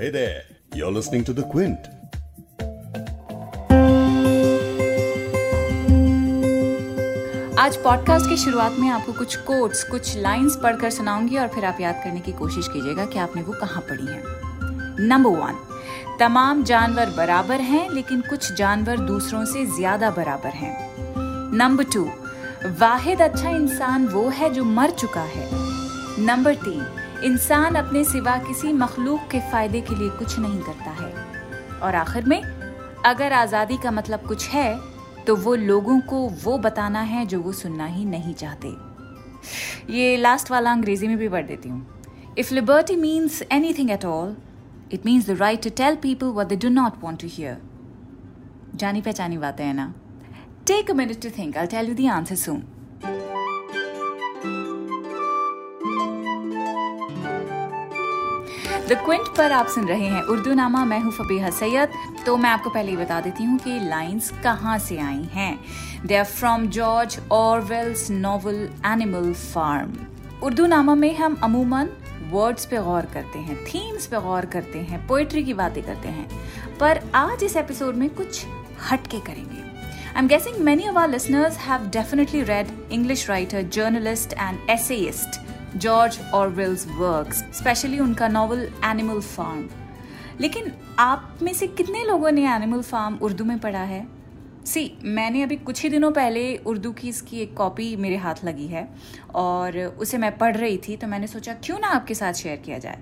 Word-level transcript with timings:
Hey 0.00 0.10
there, 0.10 0.42
you're 0.76 0.92
listening 0.92 1.24
to 1.24 1.32
The 1.36 1.42
Quint. 1.52 1.86
आज 7.58 7.76
podcast 7.84 8.28
की 8.28 8.36
शुरुआत 8.36 8.76
में 8.78 8.88
आपको 8.88 9.12
कुछ 9.12 9.36
कोट्स 9.46 9.82
कुछ 9.84 10.16
लाइंस 10.16 10.58
पढ़कर 10.62 10.90
सुनाऊँगी 10.90 11.36
और 11.36 11.48
फिर 11.54 11.64
आप 11.64 11.80
याद 11.80 12.00
करने 12.04 12.20
की 12.20 12.32
कोशिश 12.32 12.68
कीजिएगा 12.68 13.06
कि 13.06 13.18
आपने 13.18 13.42
वो 13.42 13.52
कहाँ 13.60 13.82
पढ़ी 13.88 14.06
है। 14.06 14.22
नंबर 15.08 15.30
वन 15.30 15.58
तमाम 16.20 16.62
जानवर 16.64 17.10
बराबर 17.16 17.60
हैं 17.70 17.88
लेकिन 17.90 18.20
कुछ 18.20 18.52
जानवर 18.52 19.00
दूसरों 19.08 19.44
से 19.44 19.66
ज़्यादा 19.76 20.10
बराबर 20.10 20.54
हैं। 20.60 20.76
नंबर 21.58 21.84
टू 21.94 22.04
वाहिद 22.80 23.22
अच्छा 23.22 23.50
इंसान 23.50 24.06
वो 24.06 24.28
है 24.28 24.52
जो 24.54 24.64
मर 24.78 24.90
चुका 25.00 25.24
है। 25.34 25.48
नंबर 26.26 26.54
तीन 26.54 26.86
इंसान 27.24 27.74
अपने 27.74 28.02
सिवा 28.04 28.36
किसी 28.38 28.72
मखलूक 28.72 29.20
के 29.30 29.38
फ़ायदे 29.50 29.80
के 29.80 29.94
लिए 29.94 30.08
कुछ 30.18 30.38
नहीं 30.38 30.60
करता 30.62 30.90
है। 30.92 31.12
और 31.78 31.94
आखिर 31.94 32.24
में, 32.24 32.42
अगर 33.06 33.32
आज़ादी 33.32 33.76
का 33.76 33.90
मतलब 33.90 34.26
कुछ 34.26 34.48
है 34.48 34.78
तो 35.26 35.36
वो 35.36 35.54
लोगों 35.54 35.98
को 36.00 36.18
वो 36.44 36.56
बताना 36.58 37.00
है 37.02 37.24
जो 37.26 37.40
वो 37.40 37.52
सुनना 37.54 37.86
ही 37.86 38.04
नहीं 38.06 38.34
चाहते। 38.34 38.68
ये 39.92 40.16
लास्ट 40.16 40.50
वाला 40.50 40.72
अंग्रेज़ी 40.72 41.08
में 41.08 41.16
भी 41.18 41.28
पढ़ 41.28 41.46
देती 41.46 41.68
हूँ। 41.68 42.34
If 42.38 42.54
liberty 42.54 42.96
means 42.96 43.42
anything 43.74 43.90
at 43.90 44.04
all 44.04 44.36
it 44.92 45.06
means 45.06 45.26
the 45.26 45.36
right 45.40 45.62
to 45.62 45.70
tell 45.76 45.96
people 46.02 46.26
what 46.36 46.46
they 46.46 46.56
do 46.56 46.68
not 46.70 47.02
want 47.02 47.20
to 47.20 47.28
hear 47.30 47.60
जानी 48.74 49.00
पहचानी 49.00 49.38
बातें 49.38 49.64
है 49.64 49.72
ना। 49.72 49.92
Take 50.66 50.90
a 50.90 50.94
minute 50.94 51.22
to 51.22 51.30
think 51.38 51.56
I 51.56 51.66
tell 51.66 51.88
you 51.88 51.94
the 51.94 52.10
answer 52.12 52.36
soon 52.36 52.62
the 58.88 58.92
Quint 58.92 59.26
पर 59.36 59.52
आप 59.52 59.66
सुन 59.68 59.86
रहे 59.88 60.04
हैं 60.04 60.22
उर्दू 60.22 60.52
नामा 60.54 60.84
मैं 60.84 60.98
हूँ 61.00 61.10
फबीहा 61.12 61.48
सैयद। 61.50 61.92
तो 62.26 62.36
मैं 62.36 62.50
आपको 62.50 62.70
पहले 62.70 62.90
ही 62.90 62.96
बता 62.96 63.20
देती 63.20 63.44
हूँ 63.44 63.58
कि 63.58 63.78
लाइंस 63.80 64.30
कहाँ 64.44 64.78
से 64.78 64.96
आई 64.98 65.28
हैं। 65.32 65.58
They 66.06 66.16
are 66.16 66.24
from 66.24 66.66
George 66.66 67.18
Orwell's 67.32 68.10
novel 68.10 68.68
Animal 68.86 69.32
Farm 69.32 69.92
Urdunama 70.66 70.94
में 70.94 71.14
हम 71.16 71.34
अमूमन 71.42 71.88
वर्ड्स 72.30 72.66
पे 72.66 72.76
गौर 72.76 73.06
करते 73.14 73.38
हैं 73.38 73.56
थीम्स 73.64 74.06
पे 74.06 74.20
गौर 74.20 74.46
करते 74.46 74.78
हैं 74.78 75.06
पोइट्री 75.06 75.44
की 75.44 75.54
बातें 75.54 75.82
करते 75.82 76.08
हैं। 76.08 76.28
पर 76.78 77.00
आज 77.14 77.44
इस 77.44 77.56
एपिसोड 77.56 77.96
में 77.96 78.08
कुछ 78.10 78.44
हटके 78.90 79.20
करेंगे। 79.20 79.66
I'm 80.14 80.30
guessing 80.32 80.56
many 80.68 80.88
of 80.92 81.02
our 81.02 81.12
listeners 81.16 81.60
have 81.66 81.86
definitely 81.98 82.42
read 82.44 82.72
English 82.90 83.28
writer, 83.28 83.62
journalist, 83.78 84.34
and 84.46 84.74
essayist 84.76 85.40
George 85.78 86.18
Orwell's 86.34 86.86
works 86.88 87.38
specially 87.58 87.98
उनका 88.00 88.28
नॉवल 88.28 88.68
एनिमल 88.84 89.20
फार्म 89.20 89.68
लेकिन 90.40 90.72
आप 90.98 91.38
में 91.42 91.52
से 91.54 91.66
कितने 91.66 92.04
लोगों 92.04 92.30
ने 92.30 92.46
एनिमल 92.54 92.82
फार्म 92.82 93.18
उर्दू 93.22 93.44
में 93.44 93.58
पढ़ा 93.58 93.82
है? 93.82 94.06
सी 94.66 94.98
मैंने 95.04 95.42
अभी 95.42 95.56
कुछ 95.56 95.82
ही 95.82 95.88
दिनों 95.88 96.10
पहले 96.12 96.56
उर्दू 96.56 96.92
की 96.92 97.08
इसकी 97.08 97.40
एक 97.40 97.56
कॉपी 97.56 97.94
मेरे 97.96 98.16
हाथ 98.16 98.44
लगी 98.44 98.66
है 98.66 98.88
और 99.34 99.78
उसे 99.78 100.18
मैं 100.18 100.36
पढ़ 100.38 100.56
रही 100.56 100.78
थी 100.78 100.96
तो 100.96 101.06
मैंने 101.06 101.26
सोचा, 101.26 101.54
क्यों 101.54 101.78
ना 101.78 101.88
आपके 101.88 102.14
साथ 102.14 102.32
शेयर 102.32 102.56
किया 102.56 102.78
जाए? 102.78 102.98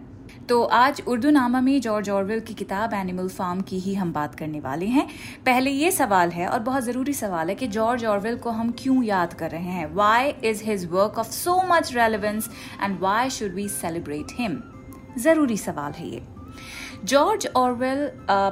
तो 0.49 0.63
आज 0.63 1.01
उर्दू 1.09 1.31
नामा 1.31 1.61
में 1.61 1.81
जॉर्ज 1.81 2.09
ऑरवेल 2.11 2.41
की 2.41 2.55
किताब 2.55 2.93
एनिमल 2.95 3.29
फार्म 3.29 3.61
की 3.61 3.79
ही 3.79 3.95
हम 3.95 4.13
बात 4.13 4.35
करने 4.35 4.61
वाले 4.61 4.87
हैं। 4.87 5.07
पहले 5.47 5.71
ये 5.71 5.91
सवाल 5.91 6.31
है 6.31 6.47
और 6.49 6.59
बहुत 6.59 6.83
ज़रूरी 6.83 7.13
सवाल 7.13 7.49
है 7.49 7.55
कि 7.55 7.67
जॉर्ज 7.67 8.05
ऑरवेल 8.05 8.37
को 8.37 8.51
हम 8.51 8.71
क्यों 8.79 9.03
याद 9.05 9.35
कर 9.35 9.51
रहे 9.51 9.73
हैं? 9.73 9.95
Why 9.95 10.29
is 10.45 10.63
his 10.65 10.85
work 10.93 11.19
of 11.19 11.31
so 11.31 11.61
much 11.69 11.95
relevance 11.95 12.49
and 12.83 12.99
why 13.01 13.31
should 13.31 13.55
we 13.55 13.69
celebrate 13.69 14.39
him 14.39 14.59
ज़रूरी 15.19 15.57
सवाल 15.57 15.93
है 15.93 16.09
ये। 16.09 16.23
जॉर्ज 17.05 17.47
ऑरवेल 17.57 18.09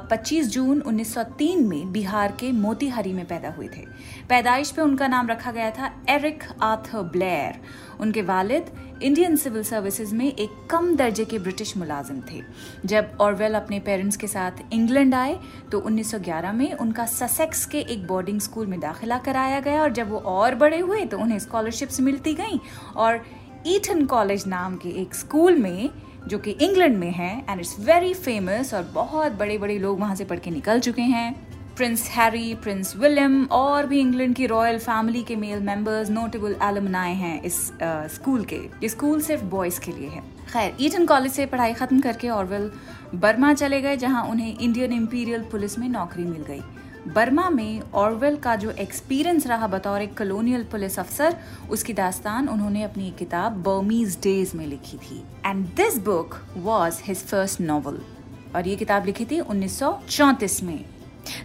25 0.09 0.47
जून 0.47 0.81
1903 0.81 1.63
में 1.67 1.91
बिहार 1.91 2.31
के 2.31 2.51
मोतीहारी 2.51 3.13
में 3.13 3.25
पैदा 3.27 3.49
हुए 3.49 3.67
थे। 3.67 3.81
पैदाइश 4.29 4.71
पे 4.71 4.81
उनका 4.81 5.07
नाम 5.07 5.27
रखा 5.27 5.51
गया 5.51 5.69
था 5.71 5.91
एरिक 6.09 6.43
आर्थर 6.61 7.01
ब्लेयर। 7.01 7.59
उनके 8.01 8.21
वालिद 8.21 8.71
इंडियन 9.03 9.35
सिविल 9.35 9.63
सर्विसेज़ 9.63 10.13
में 10.15 10.25
एक 10.25 10.49
कम 10.71 10.95
दर्जे 10.95 11.25
के 11.25 11.39
ब्रिटिश 11.39 11.75
मुलाजिम 11.77 12.21
थे। 12.31 12.41
जब 12.85 13.17
ऑरवेल 13.21 13.53
अपने 13.53 13.79
पेरेंट्स 13.79 14.17
के 14.17 14.27
साथ 14.27 14.73
इंग्लैंड 14.73 15.15
आए 15.15 15.37
तो 15.71 15.79
1911 15.79 16.53
में 16.53 16.73
उनका 16.73 17.05
ससेक्स 17.05 17.65
के 17.65 17.79
एक 17.79 18.05
बोर्डिंग 18.07 18.39
स्कूल 18.41 18.67
में 18.67 18.79
दाखिला 18.79 19.17
कराया 19.17 19.59
गया 19.59 19.81
और 19.81 19.93
जब 19.93 20.11
वो 20.11 20.17
और 20.17 20.55
बड़े 20.55 20.79
हुए 20.79 21.05
तो 21.05 21.17
उन्हें 21.17 21.39
स्कॉलरशिप्स 21.39 21.99
मिलती 21.99 22.33
गईं 22.33 22.59
और 22.95 23.23
ईटन 23.67 24.05
कॉलेज 24.05 24.47
नाम 24.47 24.75
के 24.75 24.89
एक 25.01 25.15
स्कूल 25.15 25.55
में 25.55 25.89
जो 26.27 26.37
कि 26.37 26.51
इंग्लैंड 26.51 26.97
में 26.97 27.11
है 27.11 27.33
एंड 27.49 27.59
इट्स 27.59 27.75
वेरी 27.79 28.13
फ़ेमस 28.13 28.73
और 28.73 28.83
बहुत 28.93 29.31
बड़े 29.31 29.57
बड़े 29.57 29.77
लोग 29.79 29.99
वहाँ 29.99 30.15
से 30.15 30.25
पढ़ 30.25 30.39
के 30.39 30.51
निकल 30.51 30.79
चुके 30.79 31.01
हैं। 31.01 31.33
प्रिंस 31.77 32.07
हैरी 32.09 32.53
प्रिंस 32.55 32.95
विलियम 32.97 33.43
और 33.51 33.85
भी 33.85 33.99
इंग्लैंड 33.99 34.35
की 34.35 34.45
रॉयल 34.47 34.77
फैमिली 34.79 35.23
के 35.23 35.35
मेल 35.35 35.59
मेंबर्स 35.61 36.09
नोटेबल 36.09 36.55
एलमनाए 36.63 37.13
हैं 37.13 37.41
इस 37.41 37.57
स्कूल 38.13 38.45
के। 38.45 38.55
ये 38.55 38.89
स्कूल 38.89 39.21
सिर्फ़ 39.21 39.43
बॉयज़ 39.45 39.79
के 39.79 39.91
लिए 39.91 40.09
है। 40.09 40.21
खैर 40.53 40.77
ईटन 40.81 41.05
कॉलेज 41.05 41.31
से 41.31 41.45
पढ़ाई 41.45 41.73
ख़त्म 41.73 41.99
करके 41.99 42.29
ऑरवेल 42.29 42.71
बर्मा 43.15 43.53
चले 43.53 43.81
गए, 43.81 43.97
जहाँ 43.97 44.23
उन्हें 44.23 44.57
इंडियन 44.57 44.93
इंपीरियल 44.93 45.41
पुलिस 45.41 45.77
में 45.79 45.87
नौकरी 45.89 46.23
मिल 46.23 46.43
गई। 46.43 46.61
बर्मा 47.07 47.49
में 47.49 47.81
ऑरवेल 47.93 48.35
का 48.35 48.55
जो 48.55 48.71
एक्सपीरियंस 48.71 49.45
रहा, 49.47 49.67
बतौर 49.67 50.01
एक 50.01 50.13
कलोनियल 50.13 50.63
पुलिस 50.63 50.97
अफसर 50.99 51.35
उसकी 51.69 51.93
दास्तान 51.93 52.47
उन्होंने 52.49 52.83
अपनी 52.83 53.13
किताब 53.19 53.61
बर्मीज 53.63 54.17
डेज़ 54.23 54.55
में 54.57 54.65
लिखी 54.67 54.97
थी। 54.97 55.23
And 55.45 55.65
this 55.75 55.97
book 55.97 56.35
was 56.57 57.01
his 57.03 57.23
first 57.25 57.61
novel 57.61 57.99
और 58.55 58.67
ये 58.67 58.75
किताब 58.75 59.05
लिखी 59.05 59.25
थी 59.25 59.39
उन्नीस 59.39 59.79
सौ 59.79 59.91
चौंतीस 60.09 60.61
में। 60.63 60.85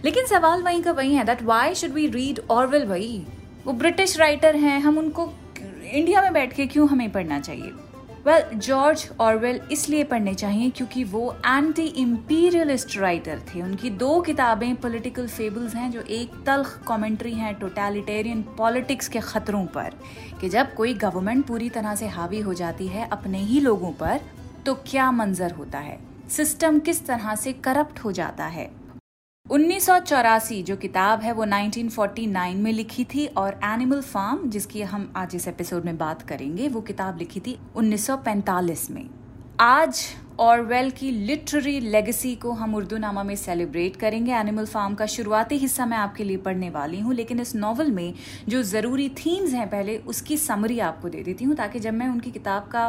लेकिन 0.05 0.25
सवाल 0.25 0.63
वहीं 0.63 0.81
का 0.83 0.91
वही 0.91 1.13
है 1.15 1.23
that 1.23 1.43
why 1.43 1.75
should 1.75 1.91
we 1.91 2.07
read 2.07 2.39
Orwell 2.51 2.85
वही 2.85 3.25
वो 3.65 3.73
ब्रिटिश 3.73 4.17
राइटर 4.17 4.55
हैं, 4.55 4.79
हम 4.79 4.97
उनको 4.97 5.31
इंडिया 5.93 6.21
में 6.21 6.33
बैठ 6.33 6.53
के 6.53 6.65
क्यों 6.65 6.87
हमें 6.89 7.11
पढ़ना 7.11 7.39
चाहिए? 7.39 7.71
वेल 8.27 8.59
जॉर्ज 8.59 9.07
ऑरवेल 9.21 9.59
इसलिए 9.71 10.03
पढ़ने 10.03 10.33
चाहिए 10.33 10.69
क्योंकि 10.69 11.03
वो 11.03 11.35
एंटी 11.45 11.85
इम्पीरियलिस्ट 11.85 12.97
राइटर 12.97 13.39
थे। 13.47 13.61
उनकी 13.61 13.89
दो 13.89 14.19
किताबें 14.21 14.75
पॉलिटिकल 14.75 15.27
फेबल्स 15.27 15.75
हैं, 15.75 15.89
जो 15.91 16.01
एक 16.01 16.33
तल्ख 16.45 16.83
कमेंट्री 16.87 17.33
हैं 17.33 17.53
टोटलिटेरियन 17.55 18.41
पॉलिटिक्स 18.57 19.07
के 19.07 19.19
खतरों 19.19 19.65
पर, 19.65 19.93
कि 20.41 20.49
जब 20.49 20.73
कोई 20.73 20.93
गवर्नमेंट 20.93 21.45
पूरी 21.45 21.69
तरह 21.69 21.95
से 21.95 22.07
हावी 22.07 22.39
हो 22.39 22.53
जाती 22.53 22.87
है 22.87 23.07
अपने 23.09 23.39
ही 23.39 23.59
लोगों 23.59 23.91
पर 23.91 24.19
तो 24.65 24.73
क्या 24.87 25.11
मंजर 25.11 25.51
होता 25.51 25.79
है? 25.79 25.99
सिस्टम 26.29 26.79
किस 26.79 27.05
तरह 27.05 27.35
से 27.35 27.53
करप्ट 27.53 27.99
हो 27.99 28.11
जाता 28.11 28.45
है? 28.45 28.69
उन्नीस 29.45 29.85
सौ 29.85 29.97
चौरासी, 29.99 30.61
जो 30.63 30.75
किताब 30.77 31.21
है, 31.21 31.31
वो 31.31 31.45
1949 31.45 32.55
में 32.55 32.71
लिखी 32.71 33.03
थी 33.05 33.25
और 33.27 33.59
एनिमल 33.63 34.01
फार्म 34.01 34.49
जिसकी 34.49 34.81
हम 34.81 35.11
आज 35.15 35.35
इस 35.35 35.47
एपिसोड 35.47 35.85
में 35.85 35.97
बात 35.97 36.21
करेंगे, 36.21 36.67
वो 36.67 36.81
किताब 36.81 37.17
लिखी 37.17 37.39
थी 37.39 37.57
1945 37.75 38.89
में। 38.91 39.09
आज 39.59 40.03
ऑरवेल 40.39 40.89
की 40.91 41.09
लिटरेरी 41.11 41.79
लेगेसी 41.79 42.35
को 42.35 42.51
हम 42.51 42.75
उर्दू 42.75 42.97
नामा 42.97 43.23
में 43.23 43.35
सेलिब्रेट 43.35 43.95
करेंगे। 43.95 44.31
एनिमल 44.33 44.65
फार्म 44.65 44.95
का 44.95 45.05
शुरुआती 45.05 45.57
हिस्सा 45.57 45.85
मैं 45.85 45.97
आपके 45.97 46.23
लिए 46.23 46.37
पढ़ने 46.37 46.69
वाली 46.69 46.99
हूँ, 46.99 47.13
लेकिन 47.13 47.39
इस 47.39 47.55
नॉवल 47.55 47.91
में 47.91 48.13
जो 48.49 48.61
ज़रूरी 48.63 49.09
थीम्स 49.17 49.53
हैं 49.53 49.69
पहले, 49.69 49.97
उसकी 49.97 50.37
समरी 50.37 50.79
आपको 50.81 51.09
दे 51.09 51.23
देती 51.23 51.45
हूँ, 51.45 51.55
ताकि 51.55 51.79
जब 51.79 51.93
मैं 51.93 52.07
उनकी 52.07 52.31
किताब 52.31 52.67
का 52.67 52.85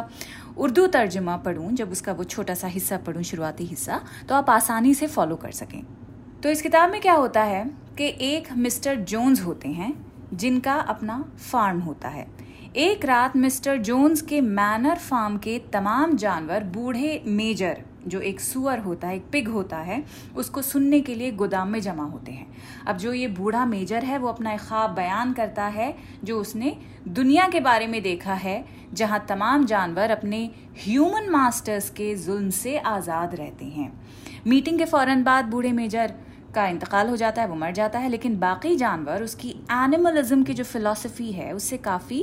उर्दू 0.57 0.87
तर्जमा 0.87 1.37
पढ़ूँ, 1.39 1.71
जब 1.73 1.91
उसका 1.91 2.13
वो 2.13 2.23
छोटा 2.25 2.53
सा 2.53 2.67
हिस्सा 2.69 2.97
पढ़ूँ, 2.99 3.23
शुरुआती 3.23 3.65
हिस्सा 3.65 4.01
तो 4.29 4.35
आप 4.35 4.49
आसानी 4.49 4.93
से 4.93 5.07
फॉलो 5.07 5.35
कर 5.35 5.51
सकें। 5.51 5.81
तो 6.43 6.49
इस 6.49 6.61
किताब 6.61 6.89
में 6.91 6.99
क्या 7.01 7.13
होता 7.13 7.41
है 7.43 7.63
कि 7.97 8.07
एक 8.21 8.47
मिस्टर 8.53 8.95
जोन्स 8.95 9.41
होते 9.41 9.67
हैं, 9.67 9.93
जिनका 10.33 10.73
अपना 10.73 11.17
फार्म 11.51 11.79
होता 11.79 12.09
है। 12.09 12.25
एक 12.75 13.05
रात 13.05 13.35
मिस्टर 13.35 13.77
जोन्स 13.77 14.21
के 14.21 14.41
मैनर 14.41 14.95
फार्म 14.95 15.37
के 15.37 15.57
तमाम 15.73 16.15
जानवर, 16.15 16.63
बूढ़े 16.63 17.21
मेजर, 17.27 17.77
जो 18.07 18.19
एक 18.19 18.39
सुअर 18.39 18.79
होता 18.79 19.07
है, 19.07 19.15
एक 19.15 19.29
पिग 19.31 19.47
होता 19.47 19.77
है, 19.77 20.03
उसको 20.35 20.61
सुनने 20.61 20.99
के 21.01 21.15
लिए 21.15 21.31
गोदाम 21.31 21.69
में 21.69 21.79
जमा 21.81 22.03
होते 22.03 22.31
हैं। 22.31 22.47
अब 22.87 22.97
जो 22.97 23.13
ये 23.13 23.27
बूढ़ा 23.27 23.65
मेजर 23.65 24.03
है, 24.03 24.17
वो 24.17 24.27
अपना 24.27 24.57
ख्वाब 24.57 24.89
बयान 24.89 25.33
करता 25.33 25.65
है, 25.67 25.93
जो 26.23 26.39
उसने 26.39 26.75
दुनिया 27.07 27.47
के 27.47 27.59
बारे 27.59 27.87
में 27.87 28.01
देखा 28.01 28.33
है, 28.33 28.63
जहाँ 28.93 29.25
तमाम 29.29 29.65
जानवर 29.65 30.11
अपने 30.11 30.49
ह्यूमन 30.77 31.29
मास्टर्स 31.29 31.89
के 31.89 32.15
जुल्म 32.15 32.49
से 32.49 32.77
आज़ाद 32.77 33.35
रहते 33.35 33.65
हैं। 33.65 33.91
मीटिंग 34.47 34.77
के 34.79 34.85
फ़ौरन 34.85 35.23
बाद 35.23 35.45
बूढ़े 35.45 35.71
मेजर 35.71 36.13
का 36.53 36.65
इंतकाल 36.67 37.09
हो 37.09 37.15
जाता 37.15 37.41
है, 37.41 37.47
वो 37.47 37.55
मर 37.55 37.71
जाता 37.71 37.99
है, 37.99 38.09
लेकिन 38.09 38.37
बाकी 38.39 38.75
जानवर, 38.75 39.23
उसकी 39.23 39.49
एनिमलिज्म 39.73 40.43
की 40.43 40.53
जो 40.53 40.63
फिलॉसफी 40.63 41.31
है, 41.31 41.51
उससे 41.53 41.77
काफ़ी 41.79 42.19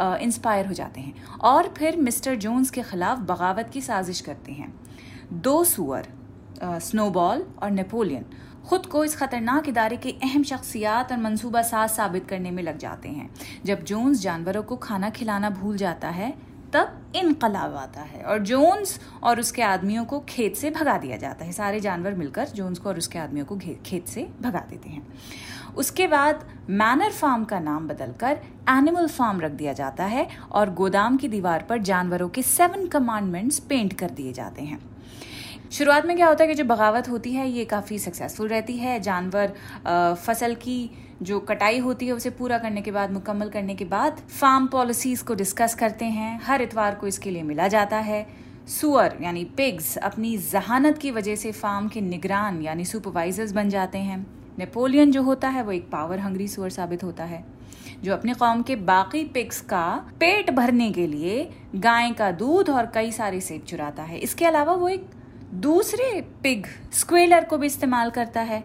इंस्पायर 0.00 0.66
हो 0.66 0.72
जाते 0.72 1.00
हैं। 1.00 1.26
और 1.44 1.72
फिर 1.78 1.96
मिस्टर 1.98 2.34
जोन्स 2.36 2.70
के 2.70 2.82
ख़िलाफ़ 2.82 3.20
बगावत 3.22 3.70
की 3.72 3.80
साजिश 3.80 4.20
करते 4.20 4.52
हैं। 4.52 4.72
दो 5.32 5.62
सुअर 5.64 6.08
स्नोबॉल 6.62 7.44
और 7.62 7.70
नेपोलियन, 7.70 8.24
खुद 8.68 8.86
को 8.86 9.04
इस 9.04 9.16
खतरनाक 9.16 9.68
इदारे 9.68 9.96
के 9.96 10.10
अहम 10.22 10.42
शख्सियात 10.42 11.12
और 11.12 11.18
मनसूबा 11.18 11.62
साज 11.62 11.90
साबित 11.90 12.26
करने 12.28 12.50
में 12.50 12.62
लग 12.62 12.78
जाते 12.78 13.08
हैं। 13.08 13.28
जब 13.64 13.82
जोन्स 13.84 14.20
जानवरों 14.20 14.62
को 14.62 14.76
खाना 14.78 15.10
खिलाना 15.10 15.50
भूल 15.50 15.76
जाता 15.76 16.08
है 16.10 16.32
तब 16.72 17.12
इनकलाब 17.16 17.74
आता 17.76 18.00
है 18.00 18.22
और 18.22 18.38
जोन्स 18.38 18.98
और 19.22 19.40
उसके 19.40 19.62
आदमियों 19.62 20.04
को 20.04 20.20
खेत 20.20 20.56
से 20.56 20.70
भगा 20.70 20.96
दिया 20.98 21.16
जाता 21.16 21.44
है। 21.44 21.52
सारे 21.52 21.80
जानवर 21.80 22.14
मिलकर 22.14 22.48
जोन्स 22.48 22.78
को 22.78 22.88
और 22.88 22.98
उसके 22.98 23.18
आदमियों 23.18 23.46
को 23.46 23.58
खेत 23.84 24.06
से 24.06 24.28
भगा 24.40 24.64
देते 24.70 24.88
हैं। 24.88 25.06
उसके 25.76 26.06
बाद 26.06 26.44
मैनर 26.70 27.10
फार्म 27.10 27.44
का 27.44 27.58
नाम 27.60 27.88
बदलकर 27.88 28.40
एनिमल 28.68 29.06
फार्म 29.08 29.40
रख 29.40 29.52
दिया 29.52 29.72
जाता 29.72 30.04
है 30.04 30.26
और 30.52 30.72
गोदाम 30.74 31.16
की 31.16 31.28
दीवार 31.28 31.62
पर 31.62 31.82
जानवरों 31.82 32.28
के 32.28 32.42
सेवन 32.42 32.86
कमांडमेंट्स 32.86 33.58
पेंट 33.58 33.92
कर 33.92 34.10
दिए 34.10 34.32
जाते 34.32 34.62
हैं। 34.62 34.78
शुरुआत 35.72 36.06
में 36.06 36.14
क्या 36.16 36.26
होता 36.28 36.44
है 36.44 36.48
कि 36.48 36.54
जो 36.54 36.64
बगावत 36.64 37.08
होती 37.08 37.32
है, 37.32 37.48
ये 37.50 37.64
काफ़ी 37.64 37.98
सक्सेसफुल 37.98 38.48
रहती 38.48 38.76
है। 38.76 38.98
जानवर 39.00 39.52
फ़सल 40.16 40.54
की 40.54 40.90
जो 41.22 41.38
कटाई 41.40 41.78
होती 41.78 42.06
है, 42.06 42.12
उसे 42.12 42.30
पूरा 42.30 42.58
करने 42.58 42.80
के 42.80 42.90
बाद, 42.90 43.12
मुकम्मल 43.12 43.48
करने 43.48 43.74
के 43.74 43.84
बाद 43.84 44.20
फार्म 44.30 44.66
पॉलिसीज़ 44.66 45.24
को 45.24 45.34
डिस्कस 45.34 45.74
करते 45.74 46.04
हैं। 46.06 46.40
हर 46.44 46.62
इतवार 46.62 46.94
को 46.94 47.06
इसके 47.06 47.30
लिए 47.30 47.42
मिला 47.42 47.68
जाता 47.68 47.98
है। 47.98 48.26
सुअर, 48.70 49.16
यानी 49.22 49.44
पिग्स 49.56 49.96
अपनी 50.00 50.36
जहानत 50.40 50.98
की 50.98 51.10
वजह 51.10 51.36
से 51.36 51.52
फार्म 51.52 51.88
के 51.88 52.00
निगरान, 52.00 52.60
यानी 52.62 52.84
सुपरवाइजर्स 52.84 53.52
बन 53.52 53.68
जाते 53.68 53.98
हैं। 54.00 54.26
नेपोलियन 54.58 55.12
जो 55.12 55.22
होता 55.22 55.48
है, 55.48 55.62
वो 55.62 55.72
एक 55.72 55.88
पावर 55.90 56.18
हंग्री 56.18 56.48
सुअर 56.48 56.70
साबित 56.70 57.04
होता 57.04 57.24
है, 57.24 57.44
जो 58.02 58.12
अपनी 58.12 58.32
कौम 58.34 58.62
के 58.62 58.76
बाकी 58.84 59.24
पिग्स 59.24 59.60
का 59.62 59.86
पेट 60.20 60.50
भरने 60.50 60.90
के 60.92 61.06
लिए 61.06 61.48
गाय 61.76 62.10
का 62.12 62.30
दूध 62.34 62.70
और 62.70 62.90
कई 62.94 63.12
सारे 63.12 63.40
सेब 63.40 63.64
चुराता 63.64 64.02
है। 64.02 64.18
इसके 64.18 64.44
अलावा 64.44 64.74
वो 64.74 64.88
एक 64.88 65.10
दूसरे 65.54 66.20
पिग 66.42 66.66
स्क्वेलर 66.92 67.44
को 67.44 67.56
भी 67.58 67.66
इस्तेमाल 67.66 68.10
करता 68.10 68.40
है। 68.40 68.62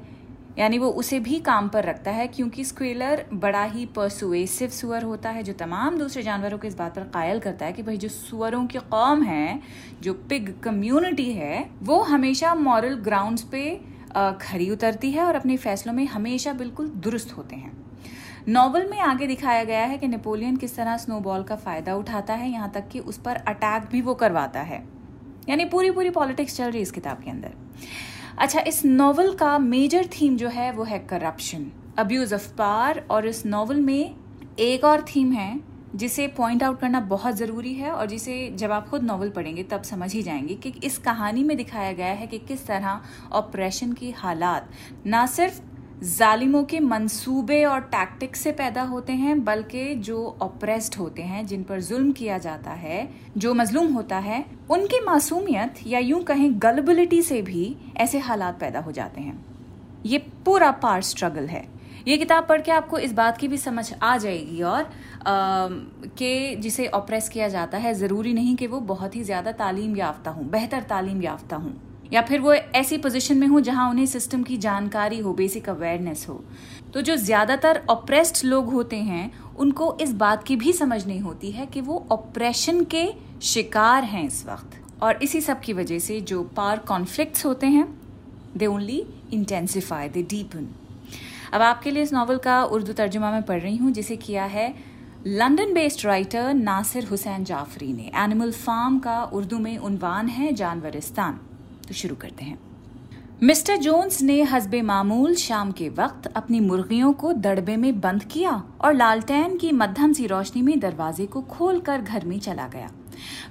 यानी 0.57 0.77
वो 0.77 0.89
उसे 0.89 1.19
भी 1.19 1.39
काम 1.39 1.67
पर 1.69 1.83
रखता 1.83 2.11
है, 2.11 2.27
क्योंकि 2.27 2.63
स्क्वेलर 2.63 3.25
बड़ा 3.33 3.63
ही 3.63 3.85
परसुएसिव 3.85 4.69
सुअर 4.69 5.03
होता 5.03 5.29
है, 5.29 5.43
जो 5.43 5.53
तमाम 5.53 5.97
दूसरे 5.97 6.23
जानवरों 6.23 6.57
को 6.57 6.67
इस 6.67 6.77
बात 6.77 6.95
पर 6.95 7.03
कायल 7.03 7.39
करता 7.39 7.65
है 7.65 7.73
कि 7.73 7.83
भाई 7.83 7.97
जो 7.97 8.09
सुअरों 8.09 8.65
की 8.67 8.79
कौम 8.79 9.23
है, 9.23 9.59
जो 10.01 10.13
पिग 10.29 10.53
कम्युनिटी 10.59 11.31
है, 11.31 11.69
वो 11.83 12.01
हमेशा 12.03 12.55
मॉरल 12.55 12.95
ग्राउंड्स 12.95 13.43
पे 13.43 13.79
खरी 14.41 14.69
उतरती 14.69 15.11
है 15.11 15.23
और 15.23 15.35
अपने 15.35 15.57
फैसलों 15.57 15.93
में 15.93 16.05
हमेशा 16.07 16.53
बिल्कुल 16.53 16.87
दुरुस्त 16.87 17.37
होते 17.37 17.55
हैं। 17.55 17.71
नॉवल 18.47 18.89
में 18.89 18.99
आगे 18.99 19.27
दिखाया 19.27 19.63
गया 19.63 19.85
है 19.85 19.97
कि 19.97 20.07
नेपोलियन 20.07 20.57
किस 20.57 20.75
तरह 20.75 20.97
स्नोबॉल 20.97 21.43
का 21.43 21.55
फ़ायदा 21.55 21.95
उठाता 21.95 22.33
है, 22.33 22.49
यहाँ 22.49 22.71
तक 22.71 22.87
कि 22.87 22.99
उस 22.99 23.17
पर 23.17 23.35
अटैक 23.37 23.89
भी 23.91 24.01
वो 24.01 24.13
करवाता 24.15 24.61
है। 24.61 24.85
यानी 25.49 25.65
पूरी 25.65 25.91
पूरी 25.91 26.09
पॉलिटिक्स 26.09 26.57
चल 26.57 26.65
रही 26.65 26.77
है 26.77 26.81
इस 26.81 26.91
किताब 26.91 27.23
के 27.23 27.29
अंदर। 27.29 27.53
अच्छा 28.37 28.59
इस 28.59 28.83
नॉवल 28.85 29.33
का 29.33 29.57
मेजर 29.59 30.05
थीम 30.05 30.37
जो 30.37 30.47
है, 30.47 30.71
वो 30.71 30.83
है 30.83 30.99
करप्शन 30.99 31.65
अब्यूज 31.97 32.33
ऑफ़ 32.33 32.51
पार 32.53 33.05
और 33.11 33.27
इस 33.27 33.45
नॉवल 33.45 33.79
में 33.81 34.15
एक 34.59 34.83
और 34.83 35.01
थीम 35.05 35.31
है, 35.31 35.59
जिसे 35.95 36.27
पॉइंट 36.27 36.63
आउट 36.63 36.79
करना 36.79 36.99
बहुत 36.99 37.35
ज़रूरी 37.35 37.73
है 37.73 37.91
और 37.91 38.05
जिसे 38.05 38.49
जब 38.55 38.71
आप 38.71 38.87
खुद 38.89 39.03
नॉवल 39.03 39.29
पढ़ेंगे, 39.29 39.63
तब 39.63 39.81
समझ 39.81 40.13
ही 40.13 40.21
जाएँगे 40.23 40.55
कि 40.55 40.73
इस 40.83 40.97
कहानी 40.97 41.43
में 41.43 41.55
दिखाया 41.57 41.91
गया 41.91 42.07
है 42.07 42.27
कि 42.27 42.37
किस 42.39 42.65
तरह 42.67 43.01
ऑपरेशन 43.31 43.93
की 43.93 44.11
हालात, 44.11 44.69
ना 45.05 45.25
सिर्फ़ 45.25 45.61
जालिमों 45.97 46.63
के 46.63 46.79
मंसूबे 46.79 47.63
और 47.65 47.79
टैक्टिक्स 47.83 48.39
से 48.39 48.51
पैदा 48.51 48.81
होते 48.81 49.13
हैं, 49.13 49.43
बल्कि 49.43 49.95
जो 49.95 50.37
ऑप्रेस्ड 50.41 50.95
होते 50.95 51.21
हैं, 51.21 51.45
जिन 51.45 51.63
पर 51.63 51.81
जुल्म 51.81 52.11
किया 52.11 52.37
जाता 52.37 52.71
है, 52.71 53.09
जो 53.37 53.53
मजलूम 53.53 53.93
होता 53.93 54.17
है, 54.17 54.43
उनकी 54.69 54.99
मासूमियत 55.05 55.75
या 55.87 55.99
यूँ 55.99 56.21
कहें 56.23 56.51
गलबिलिटी 56.63 57.21
से 57.21 57.41
भी 57.41 57.75
ऐसे 57.97 58.19
हालात 58.19 58.59
पैदा 58.59 58.79
हो 58.79 58.91
जाते 58.91 59.21
हैं। 59.21 59.45
ये 60.05 60.17
पूरा 60.45 60.71
पार 60.73 61.01
स्ट्रगल 61.01 61.47
है। 61.47 61.65
ये 62.07 62.17
किताब 62.17 62.45
पढ़ 62.47 62.61
के 62.61 62.71
आपको 62.71 62.97
इस 62.99 63.13
बात 63.13 63.37
की 63.37 63.47
भी 63.47 63.57
समझ 63.57 63.93
आ 63.93 64.15
जाएगी 64.17 64.61
और 64.61 64.89
कि 65.27 66.55
जिसे 66.55 66.87
ऑप्रेस 66.89 67.29
किया 67.29 67.47
जाता 67.47 67.77
है, 67.77 67.93
ज़रूरी 67.93 68.33
नहीं 68.33 68.55
कि 68.55 68.67
वो 68.67 68.79
बहुत 68.79 69.15
ही 69.15 69.23
ज़्यादा 69.23 69.51
तालीम 69.53 69.95
याफ्ता 69.97 70.31
हूँ, 70.31 70.49
बेहतर 70.49 70.83
तालीम 70.83 71.21
याफ्ता 71.21 71.55
हूँ। 71.55 71.75
या 72.13 72.21
फिर 72.21 72.39
वो 72.39 72.53
ऐसी 72.53 72.97
पोजीशन 72.97 73.37
में 73.37 73.47
हो 73.47 73.59
जहाँ 73.61 73.89
उन्हें 73.89 74.05
सिस्टम 74.05 74.43
की 74.43 74.57
जानकारी 74.59 75.19
हो 75.19 75.33
बेसिक 75.33 75.69
अवेयरनेस 75.69 76.25
हो। 76.29 76.43
तो 76.93 77.01
जो 77.01 77.15
ज़्यादातर 77.17 77.81
ऑप्रेस्ड 77.89 78.45
लोग 78.45 78.71
होते 78.73 78.95
हैं, 78.95 79.31
उनको 79.55 79.97
इस 80.01 80.11
बात 80.15 80.43
की 80.43 80.55
भी 80.55 80.73
समझ 80.73 81.05
नहीं 81.07 81.19
होती 81.19 81.51
है 81.51 81.65
कि 81.65 81.81
वो 81.81 82.05
ऑपरेशन 82.11 82.83
के 82.85 83.07
शिकार 83.43 84.03
हैं 84.05 84.25
इस 84.27 84.45
वक्त। 84.47 85.01
और 85.03 85.23
इसी 85.23 85.41
सब 85.41 85.59
की 85.59 85.73
वजह 85.73 85.99
से 85.99 86.19
जो 86.23 86.43
पार 86.55 86.79
कॉन्फ्लिक्ट्स 86.87 87.45
होते 87.45 87.67
हैं 87.67 87.87
they 88.57 88.65
only 88.65 89.03
intensify 89.33 90.09
they 90.09 90.21
deepen 90.25 90.67
अब 91.53 91.61
आपके 91.61 91.91
लिए 91.91 92.03
इस 92.03 92.13
नावल 92.13 92.37
का 92.37 92.63
उर्दू 92.65 92.93
तर्जुमा 92.93 93.31
में 93.31 93.43
पढ़ 93.43 93.59
रही 93.61 93.75
हूँ, 93.77 93.91
जिसे 93.91 94.15
किया 94.17 94.43
है 94.45 94.73
London 95.27 95.73
based 95.73 96.05
writer 96.05 96.53
Nasir 96.53 97.05
Hussain 97.05 97.43
Jafri 97.43 97.91
ने। 97.93 98.11
एनिमल 98.15 98.51
फार्म 98.53 98.97
का 98.99 99.21
उर्दू 99.23 99.59
में 99.59 99.77
उनवान 99.79 100.27
है 100.29 100.51
जानवरिस्तान 100.53 101.39
तो 101.87 101.93
शुरू 101.93 102.15
करते 102.15 102.45
हैं। 102.45 102.57
मिस्टर 103.43 103.77
जोन्स 103.77 104.21
ने 104.21 104.41
हसबे 104.41 104.81
मामूल 104.81 105.35
शाम 105.35 105.71
के 105.71 105.89
वक्त 105.89 106.27
अपनी 106.27 106.59
मुर्गियों 106.59 107.11
को 107.13 107.33
दड़बे 107.33 107.75
में 107.77 107.99
बंद 107.99 108.23
किया 108.23 108.51
और 108.81 108.93
लालटेन 108.93 109.57
की 109.57 109.71
मध्यम 109.71 110.13
सी 110.13 110.25
रोशनी 110.27 110.61
में 110.61 110.79
दरवाजे 110.79 111.25
को 111.25 111.41
खोलकर 111.41 112.01
घर 112.01 112.25
में 112.25 112.39
चला 112.39 112.67
गया। 112.67 112.89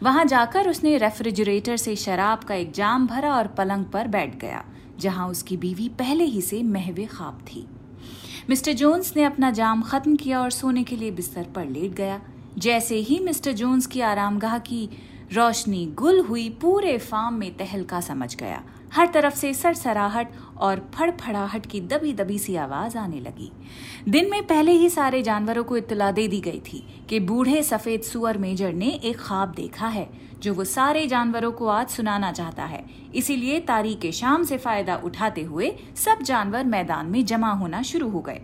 वहाँ 0.02 0.24
जाकर 0.24 0.68
उसने 0.68 0.96
रेफ्रिजरेटर 0.96 1.76
से 1.76 1.96
शराब 1.96 2.38
का 2.38 2.54
एक 2.54 2.72
जाम 2.72 3.06
भरा 3.06 3.34
और 3.34 3.46
पलंग 3.48 3.84
पर 3.84 4.08
बैठ 4.08 4.38
गया, 4.38 4.64
जहाँ 5.00 5.28
उसकी 5.28 5.56
बीवी 5.56 5.88
पहले 5.88 6.24
ही 6.24 6.40
से 6.40 6.62
महवे 6.62 7.04
खाब 7.04 7.38
थी। 7.46 7.66
मिस्टर 8.50 8.72
जोन्स 8.72 9.16
ने 9.16 9.24
अपना 9.24 9.50
जाम 9.50 9.82
खत्म 9.82 10.16
किया 10.16 10.40
और 10.40 10.50
सोने 10.50 10.84
के 10.84 10.96
लिए 10.96 11.10
बिस्तर 11.10 11.46
पर 11.54 11.66
लेट 11.66 11.92
गया। 11.92 12.20
जैसे 12.58 12.96
ही 12.96 13.18
मिस्टर 13.18 13.52
जोन्स 13.52 13.86
की 13.86 14.00
आरामगाह 14.00 14.58
की 14.58 14.88
रोशनी 15.32 15.84
गुल 15.87 16.20
हुई 16.20 16.49
पूरे 16.50 16.96
फार्म 16.99 17.34
में 17.34 17.56
तहलका 17.56 18.00
समझ 18.00 18.34
गया। 18.37 18.62
हर 18.93 19.06
तरफ़ 19.06 19.34
से 19.34 19.52
सरसराहट 19.55 20.28
और 20.56 20.81
फड़फड़ाहट 20.94 21.67
की 21.67 21.81
दबी 21.81 22.12
दबी 22.12 22.38
सी 22.38 22.55
आवाज़ 22.56 22.96
आने 22.99 23.20
लगी। 23.20 23.50
दिन 24.08 24.31
में 24.31 24.46
पहले 24.46 24.73
ही 24.73 24.90
सारे 24.90 25.23
जानवरों 25.23 25.64
को 25.64 25.76
इतला 25.76 26.11
दे 26.11 26.28
दी 26.28 26.40
गई 26.40 26.61
थी 26.61 26.84
कि 27.08 27.20
बूढ़े 27.20 27.62
सफ़ेद 27.62 28.02
सुअर 28.02 28.38
मेजर 28.38 28.73
ने 28.73 28.88
एक 28.88 29.19
ख्वाब 29.19 29.55
देखा 29.55 29.87
है, 29.87 30.08
जो 30.43 30.55
वो 30.55 30.64
सारे 30.64 31.06
जानवरों 31.06 31.52
को 31.52 31.67
आज 31.67 31.88
सुनाना 31.88 32.32
चाहता 32.32 32.64
है। 32.64 32.84
इसीलिए 33.14 33.61
तारीख 33.61 34.00
के 34.00 34.12
शाम 34.12 34.44
से 34.44 34.56
फ़ायदा 34.56 34.96
उठाते 35.05 35.43
हुए 35.43 35.76
सब 35.96 36.22
जानवर 36.22 36.64
मैदान 36.64 37.06
में 37.06 37.25
जमा 37.25 37.52
होना 37.52 37.82
शुरू 37.82 38.08
हो 38.08 38.20
गए। 38.20 38.40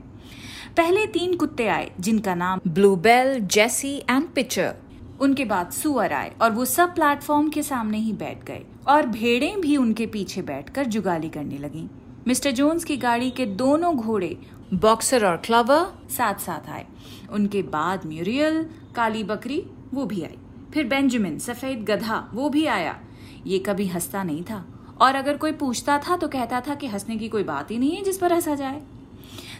पहले 0.76 1.06
तीन 1.06 1.36
कुत्ते 1.36 1.66
आए, 1.68 1.90
जिनका 2.00 2.34
नाम 2.34 2.60
ब्लूबेल, 2.68 3.38
जेसी 3.40 3.96
एंड 4.10 4.28
पिचर। 4.28 4.74
उनके 5.20 5.44
बाद 5.44 5.70
सुअर 5.70 6.12
आए 6.12 6.32
और 6.42 6.50
वो 6.50 6.64
सब 6.64 6.94
प्लेटफॉर्म 6.94 7.48
के 7.48 7.62
सामने 7.62 7.98
ही 7.98 8.12
बैठ 8.12 8.44
गए 8.44 8.64
और 8.88 9.06
भेड़ें 9.06 9.60
भी 9.60 9.76
उनके 9.76 10.06
पीछे 10.06 10.42
बैठकर 10.42 10.86
जुगाली 10.86 11.28
करने 11.28 11.58
लगी। 11.58 11.88
मिस्टर 12.26 12.50
जोन्स 12.50 12.84
की 12.84 12.96
गाड़ी 12.96 13.30
के 13.30 13.46
दोनों 13.46 13.94
घोड़े 13.96 14.36
बॉक्सर 14.74 15.26
और 15.26 15.36
क्लवर 15.36 15.86
साथ 16.10 16.34
साथ 16.34 16.68
आए। 16.70 16.86
उनके 17.30 17.62
बाद 17.62 18.06
म्यूरियल, 18.06 18.62
काली 18.96 19.24
बकरी, 19.24 19.62
वो 19.94 20.06
भी 20.06 20.22
आई 20.22 20.38
फिर 20.74 20.86
बेंजामिन, 20.86 21.38
सफ़ेद 21.38 21.84
गधा, 21.84 22.28
वो 22.34 22.48
भी 22.48 22.64
आया। 22.66 22.98
ये 23.46 23.58
कभी 23.58 23.86
हंसता 23.86 24.22
नहीं 24.22 24.42
था 24.42 24.64
और 25.00 25.14
अगर 25.14 25.36
कोई 25.36 25.52
पूछता 25.52 25.98
था 25.98 26.16
तो 26.16 26.28
कहता 26.28 26.60
था 26.60 26.74
कि 26.74 26.86
हंसने 26.86 27.16
की 27.16 27.28
कोई 27.28 27.42
बात 27.42 27.70
ही 27.70 27.78
नहीं 27.78 27.96
है 27.96 28.02
जिस 28.02 28.18
पर 28.18 28.32
हंसा 28.32 28.54
जाए। 28.54 28.82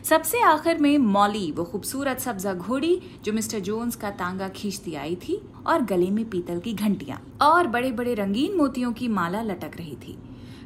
सबसे 0.05 0.41
आखिर 0.41 0.79
में 0.79 0.99
मॉली, 0.99 1.51
वो 1.53 1.65
खूबसूरत 1.65 2.21
सब्जा 2.21 2.53
घोड़ी 2.55 3.01
जो 3.25 3.33
मिस्टर 3.33 3.59
जोन्स 3.59 3.97
का 3.97 4.11
तांगा 4.11 4.49
खींचती 4.49 4.95
आई 4.95 5.15
थी 5.17 5.41
और 5.67 5.83
गले 5.83 6.11
में 6.11 6.25
पीतल 6.31 6.59
की 6.61 6.73
घंटियाँ 6.73 7.21
और 7.43 7.67
बड़े 7.67 7.93
बड़े 7.93 8.15
रंगीन 8.15 8.57
मोतियों 8.57 8.93
की 8.93 9.09
माला 9.09 9.43
लटक 9.43 9.77
रही 9.77 9.97
थी। 9.97 10.19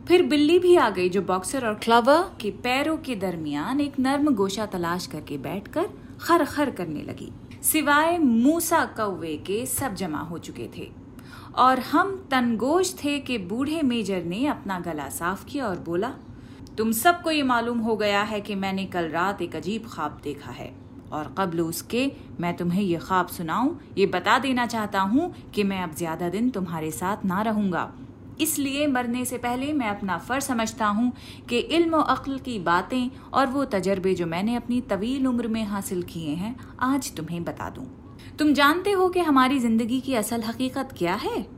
फिर 0.08 0.22
बिल्ली 0.22 0.58
भी 0.58 0.74
आ 0.76 0.88
गई 0.90 1.08
जो 1.08 1.22
बॉक्सर 1.22 1.66
और 1.66 1.74
क्लवर 1.74 2.22
के 2.40 2.50
पैरों 2.50 2.96
के 2.96 3.16
दरमियान 3.16 3.80
एक 3.80 3.98
नर्म 3.98 4.34
गोशा 4.34 4.66
तलाश 4.66 5.06
करके 5.06 5.38
बैठकर 5.38 5.88
खर 6.20 6.44
खर 6.44 6.70
करने 6.70 7.02
लगी। 7.02 7.32
सिवाय 7.62 8.18
मूसा 8.18 8.84
कौवे 8.96 9.36
के 9.36 9.64
सब 9.66 9.94
जमा 9.94 10.18
हो 10.18 10.38
चुके 10.38 10.68
थे। 10.78 10.90
और 11.56 11.80
हम 11.80 12.28
तनगोश 12.30 12.94
थे 12.94 13.18
कि 13.18 13.38
बूढ़े 13.38 13.82
मेजर 13.82 14.24
ने 14.24 14.46
अपना 14.46 14.78
गला 14.80 15.08
साफ़ 15.08 15.44
किया 15.46 15.66
और 15.66 15.78
बोला 15.78 16.12
तुम 16.78 16.90
सबको 16.92 17.30
ये 17.30 17.42
मालूम 17.42 17.78
हो 17.78 17.94
गया 17.96 18.22
है 18.22 18.40
कि 18.40 18.54
मैंने 18.54 18.84
कल 18.86 19.08
रात 19.08 19.40
एक 19.42 19.54
अजीब 19.56 19.86
ख्वाब 19.90 20.20
देखा 20.24 20.50
है। 20.50 20.72
और 21.12 21.34
कबल 21.38 21.60
उसके, 21.60 22.10
मैं 22.40 22.56
तुम्हें 22.56 22.82
ये 22.82 22.98
ख्वाब 22.98 23.26
सुनाऊं, 23.28 23.70
ये 23.98 24.06
बता 24.06 24.38
देना 24.38 24.66
चाहता 24.66 25.00
हूँ 25.02 25.32
कि 25.54 25.64
मैं 25.64 25.80
अब 25.82 25.94
ज़्यादा 25.94 26.28
दिन 26.28 26.50
तुम्हारे 26.50 26.90
साथ 26.90 27.24
ना 27.24 27.40
रहूँगा। 27.42 27.90
इसलिए 28.40 28.86
मरने 28.86 29.24
से 29.24 29.38
पहले 29.38 29.72
मैं 29.72 29.88
अपना 29.88 30.18
फ़र्ज़ 30.18 30.44
समझता 30.44 30.86
हूँ 30.86 31.12
कि 31.48 31.58
इल्म 31.58 31.94
और 31.94 32.16
अक्ल 32.16 32.38
की 32.38 32.58
बातें 32.58 33.10
और 33.32 33.46
वो 33.46 33.64
तजर्बे 33.64 34.14
जो 34.14 34.26
मैंने 34.26 34.54
अपनी 34.54 34.80
तवील 34.80 35.26
उम्र 35.26 35.48
में 35.48 35.64
हासिल 35.64 36.02
किए 36.04 36.34
हैं, 36.34 36.56
आज 36.80 37.14
तुम्हें 37.16 37.44
बता 37.44 37.70
दूँ। 37.70 37.86
तुम 38.38 38.52
जानते 38.52 38.92
हो 38.92 39.08
कि 39.08 39.20
हमारी 39.20 39.58
ज़िंदगी 39.58 40.00
की 40.00 40.14
असल 40.14 40.42
हकीकत 40.42 40.94
क्या 40.98 41.14
है? 41.14 41.55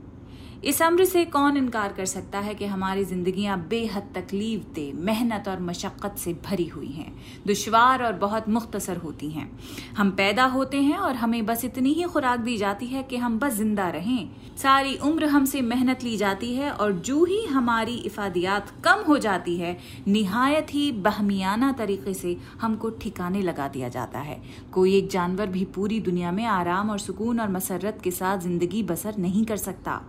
इस 0.65 0.81
अम्र 0.83 1.05
से 1.05 1.25
कौन 1.25 1.57
इनकार 1.57 1.93
कर 1.93 2.05
सकता 2.05 2.39
है 2.41 2.55
कि 2.55 2.67
हमारी 2.67 3.05
जिंदगियाँ 3.05 3.59
बेहद 3.69 4.09
तकलीफ़ 4.15 4.63
दे, 4.75 4.93
मेहनत 4.95 5.49
और 5.49 5.61
मशक्क़त 5.61 6.17
से 6.19 6.33
भरी 6.45 6.67
हुई 6.67 6.89
हैं, 6.89 7.13
दुशवार 7.47 8.03
और 8.05 8.13
बहुत 8.15 8.49
मुख्तसर 8.49 8.97
होती 8.97 9.31
हैं। 9.31 9.51
हम 9.97 10.11
पैदा 10.11 10.45
होते 10.47 10.81
हैं 10.83 10.97
और 10.99 11.15
हमें 11.17 11.47
बस 11.47 11.65
इतनी 11.65 11.93
ही 11.93 12.03
खुराक 12.05 12.41
दी 12.41 12.57
जाती 12.57 12.87
है 12.87 13.03
कि 13.03 13.17
हम 13.17 13.39
बस 13.39 13.55
ज़िंदा 13.55 13.89
रहें। 13.89 14.29
सारी 14.57 14.97
उम्र 14.99 15.25
हमसे 15.27 15.63
मेहनत 15.63 16.05
ली 16.05 16.17
जाती 16.17 16.55
है 16.55 16.71
और 16.73 16.93
जो 16.93 17.25
ही 17.25 17.45
हमारी 17.47 17.97
इफादियात 17.97 18.73
कम 18.85 19.05
हो 19.09 19.19
जाती 19.19 19.57
है, 19.57 19.77
निहायत 20.09 20.75
ही 20.75 20.91
बहमियाना 20.93 21.73
तरीके 21.73 22.15
से 22.15 22.37
हमको 22.61 22.91
ठिकाने 22.93 23.43
लगा 23.43 23.69
दिया 23.69 23.89
जाता 23.89 24.19
है। 24.21 24.41
कोई 24.73 24.97
एक 24.97 25.09
जानवर 25.11 25.47
भी 25.47 25.65
पूरी 25.75 26.01
दुनिया 26.01 26.33
में 26.33 26.45
आराम 26.47 26.91
और 26.91 26.99
सुकून 26.99 27.41
और 27.41 27.49
मसरत 27.49 28.01
के 28.05 28.11
साथ 28.11 28.39
ज़िंदगी 28.41 28.83
बसर 28.83 29.19
नहीं 29.19 29.45
कर 29.45 29.57
सकता। 29.59 30.01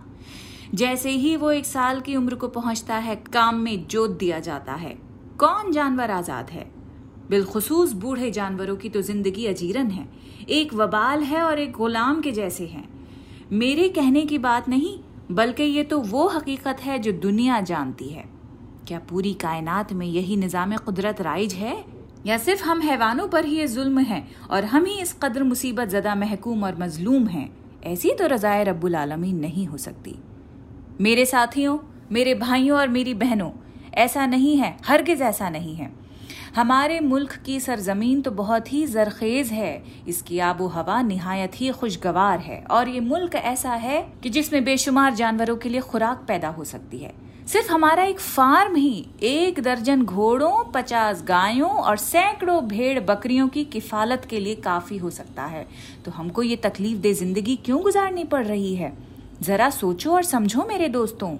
जैसे 0.74 1.10
ही 1.10 1.34
वो 1.36 1.50
एक 1.50 1.66
साल 1.66 2.00
की 2.00 2.16
उम्र 2.16 2.34
को 2.34 2.48
पहुँचता 2.48 2.96
है, 2.96 3.16
काम 3.16 3.56
में 3.56 3.86
जोत 3.86 4.10
दिया 4.10 4.38
जाता 4.40 4.72
है। 4.72 4.94
कौन 5.38 5.72
जानवर 5.72 6.10
आज़ाद 6.10 6.50
है? 6.50 6.70
बिलखसूस 7.30 7.92
बूढ़े 7.92 8.30
जानवरों 8.30 8.76
की 8.76 8.88
तो 8.88 9.02
ज़िंदगी 9.02 9.46
अजीरन 9.46 9.90
है। 9.90 10.08
एक 10.48 10.74
वबाल 10.74 11.22
है 11.22 11.42
और 11.42 11.58
एक 11.58 11.72
गुलाम 11.72 12.20
के 12.20 12.32
जैसे 12.32 12.66
हैं। 12.66 12.88
मेरे 13.52 13.88
कहने 13.88 14.24
की 14.26 14.38
बात 14.38 14.68
नहीं, 14.68 14.98
बल्कि 15.30 15.62
ये 15.62 15.84
तो 15.84 16.00
वो 16.00 16.26
हकीकत 16.28 16.80
है 16.80 16.98
जो 16.98 17.12
दुनिया 17.12 17.60
जानती 17.60 18.08
है। 18.08 18.24
क्या 18.88 18.98
पूरी 18.98 19.34
कायनात 19.34 19.92
में 19.92 20.06
यही 20.06 20.36
निज़ाम 20.36 20.76
कुदरत 20.76 21.20
राइज 21.20 21.54
है? 21.54 21.84
या 22.26 22.38
सिर्फ़ 22.38 22.64
हम 22.64 22.80
हैवानों 22.80 23.28
पर 23.28 23.44
ही 23.44 23.58
ये 23.58 23.66
जुल्म 23.66 23.98
है 23.98 24.26
और 24.50 24.64
हम 24.64 24.84
ही 24.84 25.00
इस 25.00 25.12
कदर 25.22 25.42
मुसीबत 25.42 25.88
ज़दा 25.88 26.14
महकूम 26.14 26.64
और 26.64 26.78
मजलूम 26.78 27.26
हैं? 27.26 27.50
ऐसी 27.84 28.14
तो 28.14 28.26
रज़ाय 28.26 28.64
रब्बुल 28.64 28.96
आलमीन 28.96 29.38
नहीं 29.38 29.66
हो 29.66 29.76
सकती। 29.76 30.18
मेरे 31.00 31.24
साथियों, 31.26 31.78
मेरे 32.12 32.34
भाइयों 32.34 32.78
और 32.78 32.88
मेरी 32.88 33.14
बहनों, 33.14 33.50
ऐसा 33.94 34.26
नहीं 34.26 34.56
है, 34.56 34.76
हरगिज 34.86 35.22
ऐसा 35.22 35.48
नहीं 35.50 35.74
है। 35.74 35.90
हमारे 36.56 37.00
मुल्क 37.00 37.32
की 37.46 37.58
सरजमीन 37.60 38.20
तो 38.22 38.30
बहुत 38.30 38.72
ही 38.72 38.84
जरखेज 38.86 39.48
है, 39.48 39.82
इसकी 40.08 40.38
आबो 40.38 40.66
हवा 40.66 41.00
नहायत 41.02 41.52
ही 41.54 41.70
खुशगवार 41.70 42.38
है, 42.38 42.62
और 42.70 42.88
ये 42.88 43.00
मुल्क 43.00 43.34
ऐसा 43.34 43.74
है 43.74 44.00
कि 44.22 44.30
जिसमें 44.30 44.64
बेशुमार 44.64 45.14
जानवरों 45.14 45.56
के 45.56 45.68
लिए 45.68 45.80
खुराक 45.80 46.24
पैदा 46.28 46.48
हो 46.48 46.64
सकती 46.64 46.98
है। 46.98 47.12
सिर्फ़ 47.46 47.72
हमारा 47.72 48.02
एक 48.02 48.20
फार्म 48.20 48.76
ही, 48.76 49.06
एक 49.22 49.60
दर्जन 49.60 50.02
घोड़ों, 50.02 50.64
पचास 50.72 51.22
गायों 51.22 51.70
और 51.70 51.96
सैकड़ों 51.96 52.62
भेड़ 52.68 52.98
बकरियों 53.00 53.48
की 53.48 53.64
किफालत 53.64 54.26
के 54.30 54.40
लिए 54.40 54.54
काफ़ी 54.54 54.96
हो 54.96 55.10
सकता 55.10 55.44
है। 55.44 55.66
तो 56.04 56.10
हमको 56.10 56.42
ये 56.42 56.56
तकलीफ़ 56.56 56.98
दे 56.98 57.14
ज़िंदगी 57.14 57.56
क्यों 57.56 57.82
गुजारनी 57.82 58.24
पड़ 58.24 58.46
रही 58.46 58.74
है? 58.74 59.09
जरा 59.42 59.70
सोचो 59.70 60.12
और 60.12 60.22
समझो 60.22 60.64
मेरे 60.64 60.88
दोस्तों। 60.88 61.36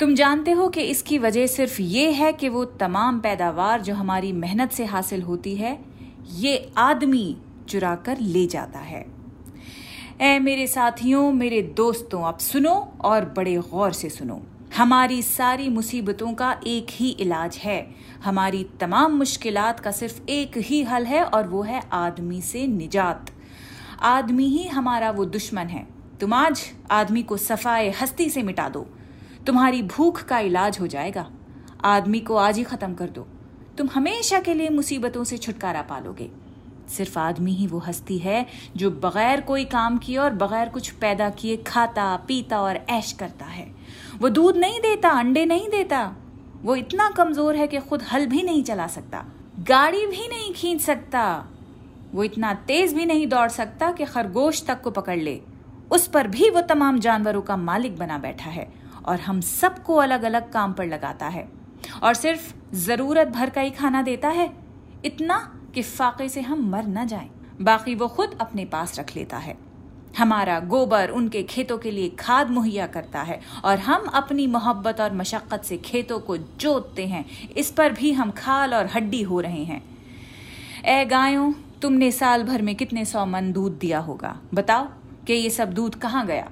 तुम 0.00 0.14
जानते 0.14 0.50
हो 0.50 0.68
कि 0.68 0.80
इसकी 0.80 1.18
वजह 1.18 1.46
सिर्फ़ 1.46 1.82
ये 1.82 2.10
है 2.10 2.32
कि 2.32 2.48
वो 2.48 2.64
तमाम 2.64 3.20
पैदावार 3.20 3.80
जो 3.80 3.94
हमारी 3.94 4.32
मेहनत 4.32 4.72
से 4.72 4.84
हासिल 4.84 5.22
होती 5.22 5.56
है, 5.56 5.78
ये 6.34 6.72
आदमी 6.76 7.36
चुरा 7.68 7.94
कर 7.94 8.18
ले 8.18 8.46
जाता 8.46 8.78
है। 8.78 9.06
ए 10.20 10.38
मेरे 10.38 10.66
साथियों, 10.66 11.32
मेरे 11.32 11.62
दोस्तों 11.62 12.22
अब 12.22 12.38
सुनो 12.38 12.92
और 13.04 13.24
बड़े 13.24 13.56
गौर 13.56 13.92
से 13.92 14.08
सुनो। 14.08 14.42
हमारी 14.76 15.22
सारी 15.22 15.68
मुसीबतों 15.68 16.34
का 16.34 16.60
एक 16.66 16.86
ही 16.90 17.08
इलाज 17.10 17.56
है। 17.56 17.94
हमारी 18.24 18.66
तमाम 18.80 19.12
मुश्किलात 19.12 19.80
का 19.80 19.90
सिर्फ़ 19.90 20.20
एक 20.28 20.52
ही 20.56 20.82
हल 20.82 21.04
है 21.04 21.24
और 21.24 21.48
वो 21.48 21.62
है 21.62 21.82
आदमी 21.92 22.40
से 22.40 22.66
निजात। 22.66 23.30
आदमी 24.00 24.48
ही 24.48 24.68
हमारा 24.68 25.10
वो 25.10 25.24
दुश्मन 25.24 25.66
है। 25.66 25.95
तुम 26.20 26.32
आज 26.32 26.62
आदमी 26.90 27.22
को 27.22 27.36
सफाए 27.36 27.88
हस्ती 27.92 28.28
से 28.30 28.42
मिटा 28.42 28.68
दो। 28.68 28.80
तुम्हारी 29.46 29.82
भूख 29.84 30.22
का 30.22 30.38
इलाज 30.40 30.78
हो 30.80 30.86
जाएगा। 30.86 31.26
आदमी 31.84 32.20
को 32.20 32.36
आज 32.36 32.58
ही 32.58 32.62
खत्म 32.64 32.94
कर 32.94 33.08
दो। 33.08 33.26
तुम 33.78 33.88
हमेशा 33.88 34.38
के 34.40 34.54
लिए 34.54 34.68
मुसीबतों 34.68 35.24
से 35.24 35.36
छुटकारा 35.36 35.82
पालोगे। 35.82 36.28
सिर्फ़ 36.88 37.18
आदमी 37.18 37.52
ही 37.52 37.66
वो 37.66 37.78
हस्ती 37.78 38.16
है 38.18 38.46
जो 38.76 38.90
बगैर 38.90 39.40
कोई 39.40 39.64
काम 39.64 39.98
किए 39.98 40.16
और 40.16 40.34
बगैर 40.34 40.68
कुछ 40.68 40.90
पैदा 40.92 41.28
किए 41.30 41.56
खाता, 41.56 42.16
पीता 42.28 42.60
और 42.60 42.76
ऐश 42.90 43.12
करता 43.12 43.44
है। 43.44 43.66
वो 44.18 44.28
दूध 44.28 44.56
नहीं 44.56 44.80
देता, 44.80 45.10
अंडे 45.10 45.44
नहीं 45.44 45.68
देता। 45.68 46.00
वो 46.62 46.76
इतना 46.76 47.08
कमज़ोर 47.10 47.56
है 47.56 47.66
कि 47.66 47.80
खुद 47.80 48.02
हल 48.02 48.26
भी 48.26 48.42
नहीं 48.42 48.62
चला 48.62 48.86
सकता, 48.86 49.24
गाड़ी 49.60 50.06
भी 50.06 50.28
नहीं 50.28 50.52
खींच 50.54 50.80
सकता। 50.80 51.26
वो 52.14 52.24
इतना 52.24 52.54
तेज 52.66 52.94
भी 52.94 53.06
नहीं 53.06 53.26
दौड़ 53.26 53.48
सकता 53.50 53.90
कि 53.92 54.04
खरगोश 54.04 54.64
तक 54.66 54.80
को 54.82 54.90
पकड़ 54.90 55.18
ले। 55.18 55.40
उस 55.90 56.06
पर 56.06 56.26
भी 56.26 56.50
वो 56.50 56.60
तमाम 56.60 56.98
जानवरों 56.98 57.42
का 57.42 57.56
मालिक 57.56 57.96
बना 57.96 58.18
बैठा 58.18 58.50
है 58.50 58.68
और 59.04 59.20
हम 59.20 59.40
सबको 59.40 59.94
अलग 59.94 60.22
अलग 60.22 60.52
काम 60.52 60.72
पर 60.72 60.86
लगाता 60.86 61.26
है। 61.26 61.48
और 62.02 62.14
सिर्फ़ 62.14 62.54
ज़रूरत 62.76 63.28
भर 63.28 63.50
का 63.50 63.60
ही 63.60 63.70
खाना 63.70 64.02
देता 64.02 64.28
है, 64.28 64.52
इतना 65.04 65.38
कि 65.74 65.82
फाके 65.82 66.28
से 66.28 66.40
हम 66.40 66.70
मर 66.70 66.86
न 66.86 67.06
जाएँ। 67.06 67.30
बाकी 67.62 67.94
वो 67.94 68.08
खुद 68.08 68.38
अपने 68.40 68.64
पास 68.64 68.98
रख 68.98 69.16
लेता 69.16 69.36
है। 69.36 69.56
हमारा 70.18 70.60
गोबर 70.60 71.08
उनके 71.08 71.42
खेतों 71.42 71.78
के 71.78 71.90
लिए 71.90 72.08
खाद 72.08 72.50
मुहैया 72.50 72.86
करता 72.86 73.22
है 73.22 73.40
और 73.64 73.78
हम 73.78 74.04
अपनी 74.04 74.46
मोहब्बत 74.46 75.00
और 75.00 75.14
मशक्क़त 75.14 75.62
से 75.64 75.76
खेतों 75.76 76.18
को 76.20 76.36
जोतते 76.36 77.06
हैं। 77.06 77.24
इस 77.56 77.70
पर 77.70 77.92
भी 77.92 78.12
हम 78.12 78.30
खाल 78.30 78.74
और 78.74 78.86
हड्डी 78.86 79.22
हो 79.22 79.40
रहे 79.40 79.64
हैं। 79.64 79.82
ए 80.84 81.04
गायों, 81.04 81.52
तुमने 81.82 82.10
साल 82.12 82.42
भर 82.42 82.62
में 82.62 82.74
कितने 82.76 83.04
सौ 83.04 83.26
मन 83.26 83.52
दूध 83.52 83.78
दिया 83.78 83.98
होगा? 83.98 84.40
बताओ। 84.54 84.88
कि 85.26 85.32
ये 85.32 85.50
सब 85.50 85.72
दूध 85.72 85.94
कहाँ 85.94 86.26
गया? 86.26 86.48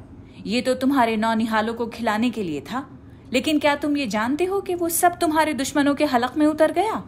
ये 0.47 0.61
तो 0.61 0.75
तुम्हारे 0.75 1.17
नौनिहालों 1.17 1.75
को 1.75 1.87
खिलाने 1.87 2.31
के 2.31 2.43
लिए 2.43 2.61
था। 2.61 2.87
लेकिन 3.33 3.59
क्या 3.59 3.75
तुम 3.77 3.97
ये 3.97 4.07
जानते 4.07 4.45
हो 4.45 4.61
कि 4.61 4.75
वो 4.75 4.89
सब 4.89 5.19
तुम्हारे 5.19 5.55
दुश्मनों 5.55 5.95
के 5.95 6.05
हलक 6.05 6.37
में 6.37 6.47
उतर 6.47 6.73
गया? 6.73 7.03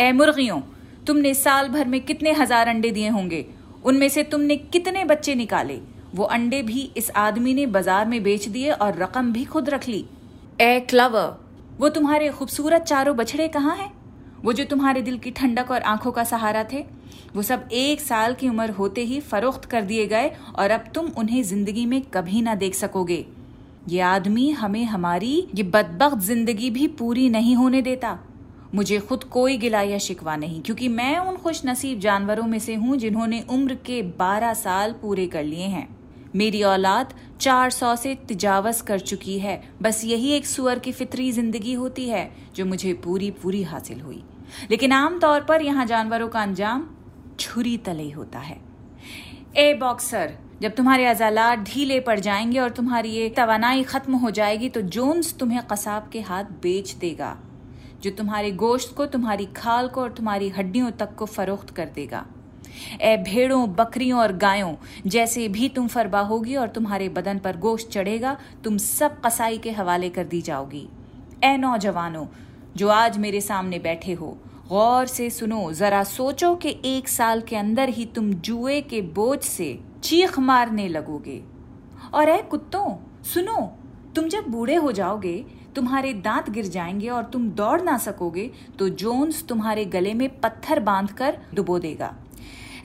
ए 0.00 0.12
मुर्गियों, 0.12 0.60
तुमने 1.06 1.34
साल 1.34 1.68
भर 1.68 1.88
में 1.88 2.00
कितने 2.00 2.32
हज़ार 2.32 2.68
अंडे 2.68 2.90
दिए 2.90 3.08
होंगे? 3.08 3.44
उनमें 3.84 4.08
से 4.08 4.22
तुमने 4.22 4.56
कितने 4.56 5.04
बच्चे 5.04 5.34
निकाले? 5.34 5.80
वो 6.14 6.24
अंडे 6.24 6.62
भी 6.62 6.80
इस 6.96 7.10
आदमी 7.10 7.54
ने 7.54 7.66
बाज़ार 7.66 8.06
में 8.06 8.22
बेच 8.22 8.48
दिए 8.48 8.70
और 8.70 8.96
रकम 8.96 9.32
भी 9.32 9.44
खुद 9.44 9.70
रख 9.70 9.88
ली। 9.88 10.04
ए 10.60 10.80
क्लवर, 10.80 11.36
वो 11.78 11.88
तुम्हारे 11.88 12.28
खूबसूरत 12.28 12.82
चारों 12.82 13.16
बछड़े 13.16 13.48
कहाँ 13.48 13.76
हैं? 13.76 13.92
वो 14.44 14.52
जो 14.52 14.64
तुम्हारे 14.64 15.02
दिल 15.02 15.18
की 15.18 15.30
ठंडक 15.30 15.70
और 15.70 15.82
आँखों 15.82 16.12
का 16.12 16.24
सहारा 16.24 16.64
थे 16.72 16.84
वो 17.36 17.42
सब 17.42 17.68
एक 17.72 18.00
साल 18.00 18.34
की 18.34 18.48
उम्र 18.48 18.70
होते 18.70 19.04
ही 19.04 19.20
फरोख्त 19.20 19.64
कर 19.64 19.82
दिए 19.82 20.06
गए 20.06 20.30
और 20.54 20.70
अब 20.70 20.84
तुम 20.94 21.06
उन्हें 21.18 21.42
ज़िंदगी 21.42 21.86
में 21.86 22.00
कभी 22.14 22.42
ना 22.42 22.54
देख 22.54 22.74
सकोगे। 22.74 23.24
ये 23.88 24.00
आदमी 24.00 24.50
हमें 24.50 24.84
हमारी, 24.84 25.34
ये 25.54 25.62
बदबक 25.64 26.18
ज़िंदगी 26.18 26.70
भी 26.70 26.86
पूरी 26.88 27.28
नहीं 27.28 27.54
होने 27.56 27.82
देता। 27.82 28.18
मुझे 28.74 28.98
खुद 28.98 29.24
कोई 29.24 29.56
गिला 29.58 29.80
या 29.82 29.98
शिकवा 29.98 30.34
नहीं, 30.36 30.60
क्योंकि 30.62 30.88
मैं 30.88 31.18
उन 31.18 31.36
खुश 31.36 31.62
नसीब 31.66 32.00
जानवरों 32.00 32.46
में 32.46 32.58
से 32.58 32.74
हूँ 32.74 32.96
जिन्होंने 32.96 33.44
उम्र 33.50 33.74
के 33.86 34.02
12 34.18 34.54
साल 34.54 34.92
पूरे 34.92 35.26
कर 35.26 35.44
लिए 35.44 35.66
हैं। 35.66 35.88
मेरी 36.36 36.62
औलाद 36.62 37.14
400 37.40 37.94
से 37.96 38.14
तिजावस 38.28 38.82
कर 38.82 38.98
चुकी 39.00 39.38
है। 39.38 39.62
बस 39.82 40.04
यही 40.04 40.30
एक 40.30 40.46
सुअर 40.46 40.78
की 40.78 40.92
फितरी 40.92 41.30
ज़िंदगी 41.32 41.72
होती 41.72 42.08
है, 42.08 42.30
जो 42.56 42.66
मुझे 42.66 42.92
पूरी 42.94 43.30
पूरी 43.32 43.62
हासिल 43.62 44.00
हुई। 44.00 44.22
लेकिन 44.70 44.92
आमतौर 44.92 45.40
पर 45.40 45.62
यहाँ 45.62 45.86
जानवरों 45.86 46.28
का 46.28 46.42
अंजाम 46.42 46.86
छुरी 47.40 47.76
तले 47.76 48.10
होता 48.10 48.38
है। 48.38 48.60
ए 49.56 49.72
बॉक्सर 49.74 50.32
जब 50.62 50.74
तुम्हारे 50.74 51.06
अजालात 51.06 51.58
ढीले 51.58 52.00
पड़ 52.00 52.18
जाएँगे 52.20 52.58
और 52.58 52.70
तुम्हारी 52.70 53.10
ये 53.10 53.28
तवानाई 53.28 53.82
खत्म 53.82 54.14
हो 54.14 54.30
जाएगी 54.30 54.68
तो 54.68 54.80
जोन्स 54.80 55.36
तुम्हें 55.38 55.62
कसाब 55.62 56.08
के 56.08 56.20
हाथ 56.20 56.44
बेच 56.62 56.92
देगा, 56.94 57.36
जो 58.02 58.10
तुम्हारे 58.10 58.50
गोश्त 58.50 58.94
को, 58.96 59.06
तुम्हारी 59.06 59.46
खाल 59.46 59.88
को 59.88 60.00
और 60.00 60.12
तुम्हारी 60.12 60.48
हड्डियों 60.48 60.90
तक 60.90 61.14
को 61.14 61.26
फरोख्त 61.26 61.70
कर 61.70 61.86
देगा। 61.86 62.24
ए 63.00 63.16
भेड़ों, 63.16 63.66
बकरियों 63.74 64.20
और 64.20 64.32
गायों, 64.32 64.74
जैसे 65.06 65.48
भी 65.48 65.68
तुम 65.68 65.88
फरबा 65.88 66.20
होगी 66.20 66.56
और 66.56 66.68
तुम्हारे 66.68 67.08
बदन 67.08 67.38
पर 67.38 67.56
गोश्त 67.56 67.90
चढ़ेगा, 67.90 68.36
तुम 68.64 68.78
सब 68.78 69.20
कसाई 69.20 69.58
के 69.58 69.70
हवाले 69.70 70.08
कर 70.08 70.24
दी 70.24 70.40
जाओगी। 70.42 70.86
ए 71.44 71.56
नौजवानों, 71.56 72.26
जो 72.76 72.88
आज 72.88 73.18
मेरे 73.18 73.40
सामने 73.40 73.78
बैठे 73.78 74.12
हो 74.12 74.36
गौर 74.70 75.06
से 75.06 75.28
सुनो, 75.30 75.72
जरा 75.72 76.02
सोचो 76.04 76.54
कि 76.54 76.76
एक 76.84 77.08
साल 77.08 77.40
के 77.40 77.56
अंदर 77.56 77.88
ही 77.88 78.04
तुम 78.06 78.32
जुए 78.32 78.80
के 78.80 79.00
बोझ 79.14 79.38
से 79.40 79.78
चीख 80.02 80.38
मारने 80.38 80.86
लगोगे। 80.88 81.40
और 82.14 82.28
ऐ 82.28 82.40
कुत्तों, 82.42 82.94
सुनो, 83.24 83.56
तुम 84.14 84.28
जब 84.28 84.46
बूढ़े 84.48 84.74
हो 84.74 84.92
जाओगे, 84.92 85.34
तुम्हारे 85.76 86.12
दांत 86.14 86.50
गिर 86.50 86.66
जाएँगे 86.66 87.08
और 87.08 87.24
तुम 87.24 87.48
दौड़ 87.50 87.80
ना 87.82 87.96
सकोगे 87.98 88.50
तो 88.78 88.88
जोन्स 88.88 89.44
तुम्हारे 89.46 89.84
गले 89.86 90.14
में 90.14 90.28
पत्थर 90.40 90.80
बाँध 90.80 91.10
कर 91.12 91.38
डुबो 91.54 91.78
देगा। 91.78 92.14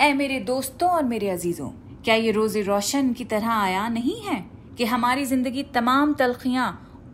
ऐ 0.02 0.12
मेरे 0.14 0.40
दोस्तों 0.40 0.90
और 0.90 1.04
मेरे 1.04 1.30
अजीजों, 1.30 1.70
क्या 2.06 2.16
ये 2.16 2.32
रोज़े 2.32 2.62
रोशन 2.62 3.14
की 3.14 3.26
तरह 3.26 3.52
आया 3.52 3.88
नहीं 3.90 4.20
है 4.22 4.44
कि 4.78 4.86
हमारी 4.86 5.26
ज़िंदगी 5.26 5.64
तमाम 5.76 6.14
तलखियाँ 6.14 6.68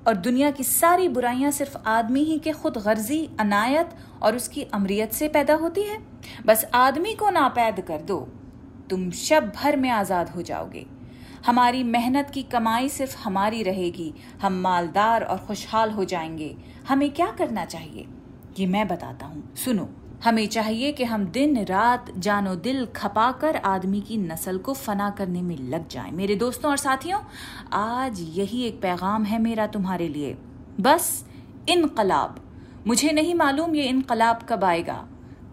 और 0.07 0.15
दुनिया 0.15 0.51
की 0.51 0.63
सारी 0.63 1.07
बुराइयाँ 1.07 1.51
सिर्फ़ 1.51 1.77
आदमी 1.85 2.19
ही 2.19 2.39
के 2.39 2.51
खुद 2.51 2.77
गर्जी, 2.77 3.29
अनायत 3.39 3.89
और 4.23 4.35
उसकी 4.35 4.63
अमरीत 4.63 5.11
से 5.11 5.27
पैदा 5.27 5.53
होती 5.53 5.81
है। 5.81 5.99
बस 6.45 6.65
आदमी 6.73 7.15
को 7.15 7.29
नापैद 7.29 7.79
कर 7.79 8.01
दो। 8.01 8.27
तुम 8.89 9.11
शब 9.11 9.51
भर 9.55 9.75
में 9.75 9.89
आज़ाद 9.89 10.29
हो 10.29 10.41
जाओगे। 10.41 10.85
हमारी 11.45 11.83
मेहनत 11.83 12.29
की 12.29 12.43
कमाई 12.43 12.89
सिर्फ़ 12.89 13.17
हमारी 13.17 13.63
रहेगी। 13.63 14.13
हम 14.41 14.53
मालदार 14.53 15.23
और 15.23 15.37
खुशहाल 15.37 15.91
हो 15.91 16.05
जाएँगे। 16.05 16.57
हमें 16.87 17.11
क्या 17.11 17.27
करना 17.27 17.65
चाहिए? 17.65 18.07
ये 18.59 18.65
मैं 18.65 18.87
बताता 18.87 19.25
हूँ। 19.25 19.55
सुनो। 19.55 19.89
हमें 20.21 20.47
चाहिए 20.47 20.91
कि 20.91 21.03
हम 21.03 21.23
दिन 21.25 21.63
रात 21.65 22.11
जानो 22.17 22.55
दिल 22.55 22.85
खपाकर 22.85 23.55
आदमी 23.55 24.01
की 24.01 24.17
नस्ल 24.17 24.57
को 24.57 24.73
फना 24.73 25.09
करने 25.09 25.41
में 25.41 25.55
लग 25.59 25.87
जाएँ। 25.87 26.11
मेरे 26.11 26.35
दोस्तों 26.35 26.71
और 26.71 26.77
साथियों, 26.77 27.19
आज 27.73 28.19
यही 28.35 28.63
एक 28.63 28.81
पैगाम 28.81 29.23
है 29.23 29.41
मेरा 29.41 29.65
तुम्हारे 29.67 30.07
लिए। 30.07 30.35
बस 30.79 31.25
इनकलाब। 31.69 32.39
मुझे 32.87 33.11
नहीं 33.11 33.33
मालूम 33.35 33.75
ये 33.75 33.83
इनकलाब 33.83 34.45
कब 34.49 34.63
आएगा। 34.63 35.05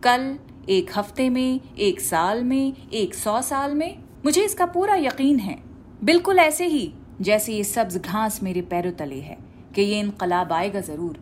कल, 0.02 0.36
एक 0.68 0.90
हफ़्ते 0.96 1.28
में, 1.30 1.60
एक 1.78 2.00
साल 2.00 2.42
में, 2.44 2.72
एक 2.92 3.14
सौ 3.14 3.40
साल 3.42 3.74
में। 3.74 4.02
मुझे 4.24 4.44
इसका 4.44 4.66
पूरा 4.66 4.94
यकीन 4.94 5.38
है। 5.38 5.58
बिल्कुल 6.04 6.38
ऐसे 6.38 6.66
ही, 6.66 6.92
जैसे 7.20 7.54
ये 7.54 7.64
सब्ज 7.64 7.96
घास 7.96 8.42
मेरे 8.42 8.62
पैरों 8.62 8.92
तले 8.92 9.20
है, 9.20 9.38
कि 9.74 9.82
ये 9.82 10.00
इनकलाब 10.00 10.52
आएगा 10.52 10.80
ज़रूर। 10.80 11.18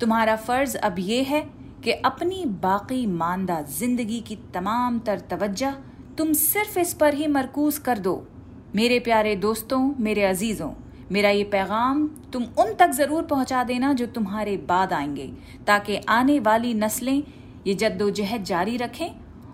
तुम्हारा 0.00 0.36
फ़र्ज़ 0.36 0.76
अब 0.76 0.96
ये 0.98 1.22
है 1.22 1.40
कि 1.84 1.92
अपनी 1.92 2.44
बाकी 2.62 3.04
मानदा 3.06 3.60
ज़िंदगी 3.70 4.20
की 4.20 4.36
तमाम 4.54 4.98
तर 4.98 5.20
तवज्जा 5.30 5.70
तुम 6.18 6.32
सिर्फ़ 6.32 6.78
इस 6.78 6.92
पर 6.94 7.14
ही 7.14 7.26
मरकूज 7.28 7.78
कर 7.78 7.98
दो। 7.98 8.14
मेरे 8.76 8.98
प्यारे 9.00 9.34
दोस्तों, 9.36 9.94
मेरे 10.00 10.24
अजीजों, 10.24 10.70
मेरा 11.12 11.30
ये 11.30 11.44
पैगाम 11.44 12.06
तुम 12.32 12.42
उन 12.58 12.72
तक 12.74 12.90
ज़रूर 12.90 13.22
पहुँचा 13.24 13.62
देना 13.64 13.92
जो 13.92 14.06
तुम्हारे 14.08 14.56
बाद 14.68 14.92
आएँगे, 14.92 15.26
ताकि 15.66 15.96
आने 16.08 16.38
वाली 16.40 16.74
नस्लें 16.74 17.22
ये 17.66 17.74
जद्दोजहद 17.74 18.44
जारी 18.44 18.76
रखें 18.76 19.08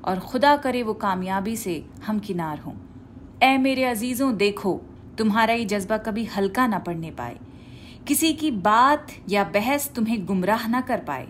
और 0.04 0.18
खुदा 0.20 0.56
करे 0.56 0.82
वो 0.82 0.94
कामयाबी 0.94 1.56
से 1.56 1.84
हम 2.06 2.18
किनार 2.18 2.58
हों। 2.58 2.74
ए 3.42 3.56
मेरे 3.58 3.84
अजीजों, 3.84 4.36
देखो, 4.36 4.80
तुम्हारा 5.18 5.54
ये 5.54 5.64
जज्बा 5.64 5.96
कभी 5.98 6.24
हल्का 6.26 6.66
ना 6.66 6.78
पड़ने 6.78 7.10
पाए। 7.10 7.38
किसी 8.06 8.32
की 8.32 8.50
बात 8.50 9.12
या 9.28 9.44
बहस 9.44 9.90
तुम्हें 9.94 10.24
गुमराह 10.26 10.66
ना 10.68 10.80
कर 10.80 11.00
पाए। 11.00 11.26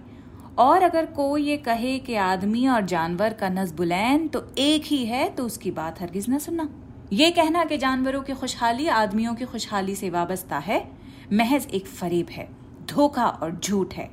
और 0.58 0.82
अगर 0.82 1.06
कोई 1.06 1.42
ये 1.42 1.56
कहे 1.56 1.98
कि 1.98 2.14
आदमी 2.14 2.66
और 2.68 2.84
जानवर 2.84 3.32
का 3.32 3.48
नजबुलैन 3.48 4.26
तो 4.28 4.46
एक 4.58 4.84
ही 4.84 5.04
है 5.06 5.28
तो 5.28 5.44
उसकी 5.46 5.70
बात 5.70 6.00
हरगिज 6.00 6.28
ना 6.28 6.38
सुनना। 6.38 6.68
ये 7.12 7.30
कहना 7.30 7.64
कि 7.64 7.78
जानवरों 7.78 8.22
की 8.22 8.32
खुशहाली 8.32 8.86
आदमियों 8.88 9.34
की 9.34 9.44
खुशहाली 9.44 9.94
से 9.94 10.10
वाबस्ता 10.10 10.58
है, 10.58 10.82
महज 11.32 11.66
एक 11.74 11.86
फरेब 11.86 12.26
है, 12.30 12.48
धोखा 12.88 13.26
और 13.26 13.58
झूठ 13.58 13.94
है। 13.94 14.08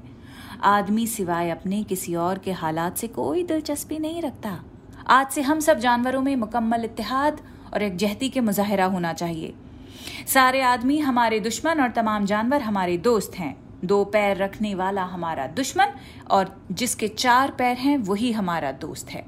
आदमी 0.63 1.07
सिवाय 1.07 1.50
अपने 1.50 1.83
किसी 1.83 2.15
और 2.15 2.38
के 2.38 2.51
हालात 2.51 2.98
से 2.98 3.07
कोई 3.07 3.43
दिलचस्पी 3.43 4.00
नहीं 4.00 4.21
रखता। 4.21 4.60
आज 5.07 5.31
से 5.31 5.41
हम 5.41 5.60
सब 5.60 5.79
जानवरों 5.79 6.21
में 6.21 6.36
मुकम्मल 6.36 6.86
इतिहाद 6.86 7.41
और 7.74 7.83
एक 7.83 7.95
जहती 7.98 8.29
के 8.29 8.41
मुजाहरा 8.41 8.86
होना 8.86 9.13
चाहिए। 9.13 9.53
सारे 10.27 10.62
आदमी 10.62 10.98
हमारे 11.00 11.39
दुश्मन 11.39 11.81
और 11.81 11.91
तमाम 11.91 12.25
जानवर 12.25 12.62
हमारे 12.62 12.98
दोस्त 12.98 13.36
हैं। 13.36 13.55
दो 13.83 14.03
पैर 14.05 14.38
रखने 14.38 14.73
वाला 14.75 15.03
हमारा 15.03 15.47
दुश्मन 15.50 15.93
और 16.31 16.55
जिसके 16.71 17.07
चार 17.07 17.51
पैर 17.51 17.77
हैं, 17.77 17.97
वही 17.97 18.31
हमारा 18.31 18.71
दोस्त 18.71 19.09
है। 19.09 19.25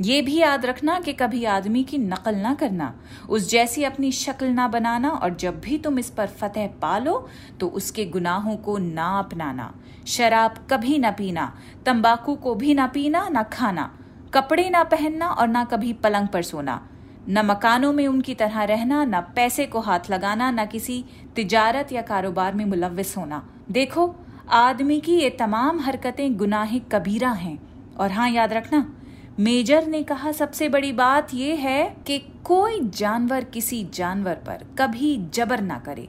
ये 0.00 0.20
भी 0.22 0.36
याद 0.36 0.66
रखना 0.66 0.98
कि 1.00 1.12
कभी 1.12 1.44
आदमी 1.44 1.82
की 1.84 1.98
नकल 1.98 2.36
ना 2.36 2.52
करना, 2.54 2.92
उस 3.28 3.48
जैसी 3.50 3.84
अपनी 3.84 4.10
शक्ल 4.12 4.46
ना 4.46 4.66
बनाना 4.68 5.10
और 5.10 5.34
जब 5.34 5.60
भी 5.60 5.78
तुम 5.78 5.98
इस 5.98 6.10
पर 6.10 6.26
फतेह 6.26 6.66
पालो 6.82 7.26
तो 7.60 7.68
उसके 7.68 8.04
गुनाहों 8.06 8.56
को 8.56 8.76
ना 8.78 9.08
अपनाना। 9.18 9.72
शराब 10.06 10.66
कभी 10.70 10.98
ना 10.98 11.10
पीना, 11.10 11.52
तंबाकू 11.86 12.34
को 12.34 12.54
भी 12.54 12.74
ना 12.74 12.86
पीना, 12.86 13.28
ना 13.28 13.42
खाना, 13.42 13.90
कपड़े 14.34 14.68
ना 14.70 14.84
पहनना 14.84 15.28
और 15.28 15.48
ना 15.48 15.64
कभी 15.64 15.92
पलंग 15.92 16.28
पर 16.28 16.42
सोना। 16.42 16.80
न 17.28 17.46
मकानों 17.46 17.92
में 17.92 18.06
उनकी 18.06 18.34
तरह 18.34 18.62
रहना, 18.64 19.04
न 19.04 19.20
पैसे 19.36 19.66
को 19.66 19.80
हाथ 19.80 20.10
लगाना, 20.10 20.50
न 20.50 20.66
किसी 20.66 21.04
तिजारत 21.36 21.92
या 21.92 22.02
कारोबार 22.02 22.54
में 22.54 22.64
मुलविस 22.64 23.16
होना। 23.16 23.46
देखो, 23.70 24.14
आदमी 24.48 25.00
की 25.00 25.16
ये 25.18 25.30
तमाम 25.30 25.80
हरकतें 25.80 26.36
गुनाह 26.36 26.78
कबीरा 26.78 27.30
हैं। 27.30 27.58
और 27.96 28.12
हाँ 28.12 28.30
याद 28.30 28.52
रखना, 28.52 28.94
मेजर 29.40 29.86
ने 29.86 30.02
कहा, 30.02 30.32
सबसे 30.32 30.68
बड़ी 30.68 30.92
बात 30.92 31.34
यह 31.34 31.58
है 31.58 31.96
कि 32.06 32.18
कोई 32.18 32.80
जानवर 32.80 33.44
किसी 33.44 33.84
जानवर 33.94 34.34
पर 34.34 34.64
कभी 34.78 35.16
जबर 35.34 35.60
ना 35.60 35.78
करे। 35.78 36.08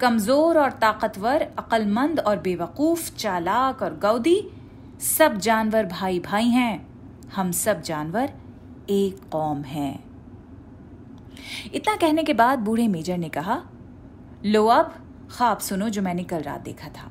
कमज़ोर 0.00 0.58
और 0.58 0.70
ताकतवर, 0.70 1.42
अक्लमंद 1.58 2.20
और 2.20 2.38
बेवकूफ़, 2.38 3.14
चालाक 3.16 3.82
और 3.82 3.98
गौदी, 3.98 4.50
सब 5.00 5.36
जानवर 5.38 5.86
भाई 5.86 6.20
भाई 6.20 6.48
हैं। 6.48 6.86
हम 7.36 7.52
सब 7.52 7.82
जानवर 7.82 8.32
एक 8.90 9.28
कौम 9.32 9.62
हैं। 9.62 10.04
इतना 11.74 11.96
कहने 11.96 12.22
के 12.22 12.34
बाद 12.34 12.58
बूढ़े 12.58 12.88
मेजर 12.88 13.18
ने 13.18 13.28
कहा, 13.28 13.62
लो 14.44 14.66
अब 14.66 14.94
ख्वाब 15.34 15.58
सुनो 15.60 15.88
जो 15.88 16.02
मैंने 16.02 16.24
कल 16.24 16.42
रात 16.42 16.60
देखा 16.60 16.88
था। 16.88 17.10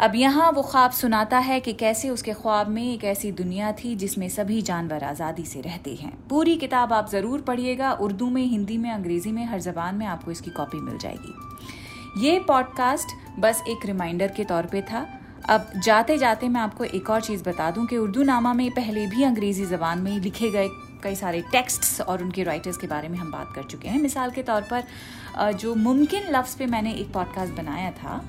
अब 0.00 0.14
यहाँ 0.14 0.50
वो 0.52 0.62
ख्वाब 0.62 0.90
सुनाता 0.90 1.38
है 1.38 1.58
कि 1.60 1.72
कैसे 1.72 2.10
उसके 2.10 2.32
ख्वाब 2.32 2.68
में 2.68 2.82
एक 2.84 3.04
ऐसी 3.04 3.32
दुनिया 3.32 3.72
थी 3.74 3.94
जिसमें 3.96 4.28
सभी 4.28 4.60
जानवर 4.62 5.04
आज़ादी 5.04 5.44
से 5.44 5.60
रहते 5.60 5.94
हैं। 5.94 6.12
पूरी 6.28 6.56
किताब 6.56 6.92
आप 6.92 7.08
ज़रूर 7.10 7.40
पढ़िएगा, 7.40 7.92
उर्दू 7.92 8.28
में, 8.30 8.44
हिंदी 8.44 8.78
में, 8.78 8.90
अंग्रेज़ी 8.90 9.32
में, 9.32 9.44
हर 9.46 9.60
जबान 9.60 9.94
में 9.94 10.06
आपको 10.06 10.30
इसकी 10.30 10.50
कॉपी 10.50 10.80
मिल 10.80 10.98
जाएगी। 10.98 12.26
ये 12.26 12.38
पॉडकास्ट 12.38 13.08
बस 13.38 13.62
एक 13.68 13.86
रिमाइंडर 13.86 14.32
के 14.32 14.44
तौर 14.44 14.66
पे 14.66 14.82
था। 14.82 15.06
अब 15.48 15.70
जाते 15.76 16.16
जाते 16.18 16.48
मैं 16.48 16.60
आपको 16.60 16.84
एक 16.84 17.10
और 17.10 17.20
चीज़ 17.20 17.42
बता 17.44 17.70
दूँ 17.70 17.86
कि 17.86 17.96
उर्दू 17.96 18.22
नामा 18.22 18.52
में 18.54 18.70
पहले 18.70 19.06
भी 19.06 19.22
अंग्रेज़ी 19.24 19.64
ज़बान 19.66 19.98
में 19.98 20.18
लिखे 20.18 20.50
गए 20.50 20.68
कई 21.02 21.14
सारे 21.14 21.40
टेक्स्ट्स 21.52 22.00
और 22.00 22.22
उनके 22.22 22.42
राइटर्स 22.42 22.76
के 22.76 22.86
बारे 22.86 23.08
में 23.08 23.18
हम 23.18 23.30
बात 23.32 23.52
कर 23.54 23.62
चुके 23.62 23.88
हैं। 23.88 24.00
मिसाल 24.00 24.30
के 24.30 24.42
तौर 24.42 24.62
पर 24.62 25.52
जो 25.52 25.74
मुमकिन 25.74 26.30
लफ्ज़ 26.30 26.56
पे 26.58 26.66
मैंने 26.66 26.92
एक 26.92 27.12
पॉडकास्ट 27.12 27.52
बनाया 27.52 27.90
था 27.90 28.22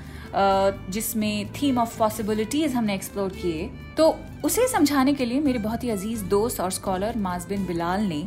जिसमें 0.90 1.54
थीम 1.54 1.78
ऑफ़ 1.78 1.98
पॉसिबिलिटीज़ 2.00 2.76
हमने 2.76 2.96
एक्सप्लोर 2.96 3.30
किए 3.32 3.70
तो 3.98 4.08
उसे 4.46 4.68
समझाने 4.68 5.14
के 5.14 5.26
लिए 5.26 5.40
मेरे 5.40 5.60
बहुत 5.60 5.84
ही 5.84 5.90
अज़ीज़ 5.90 6.24
दोस्त 6.26 6.60
और 6.60 6.72
स्कॉलर 6.72 7.18
माजबिन 7.18 7.66
बिलाल 7.66 8.02
ने 8.02 8.26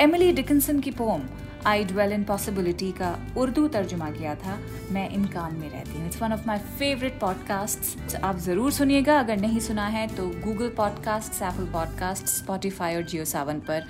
एमिली 0.00 0.32
डिकिंसन 0.32 0.80
की 0.80 0.90
poem 0.90 1.22
I 1.66 1.84
dwell 1.84 2.12
in 2.12 2.24
possibility 2.24 2.90
का 2.92 3.16
उर्दू 3.36 3.66
तर्जुमा 3.68 4.10
किया 4.10 4.34
था। 4.34 4.58
मैं 4.92 5.08
इन 5.10 5.24
कान 5.24 5.54
में 5.54 5.68
रहती 5.70 5.98
हूँ। 5.98 6.06
It's 6.06 6.22
one 6.22 6.32
of 6.32 6.46
my 6.46 6.58
favourite 6.78 7.18
podcast 7.20 8.16
आप 8.16 8.38
ज़रूर 8.38 8.72
सुनिएगा। 8.72 9.18
अगर 9.18 9.36
नहीं 9.36 9.60
सुना 9.60 9.86
है 9.86 10.06
तो 10.06 10.26
गूगल 10.44 10.68
पॉडकास्ट 10.76 11.32
सैफल 11.32 11.66
पॉडकास्ट 11.72 12.26
स्पॉटिफाई 12.26 12.96
और 12.96 13.02
जियो 13.02 13.24
सावन 13.24 13.60
पर 13.70 13.86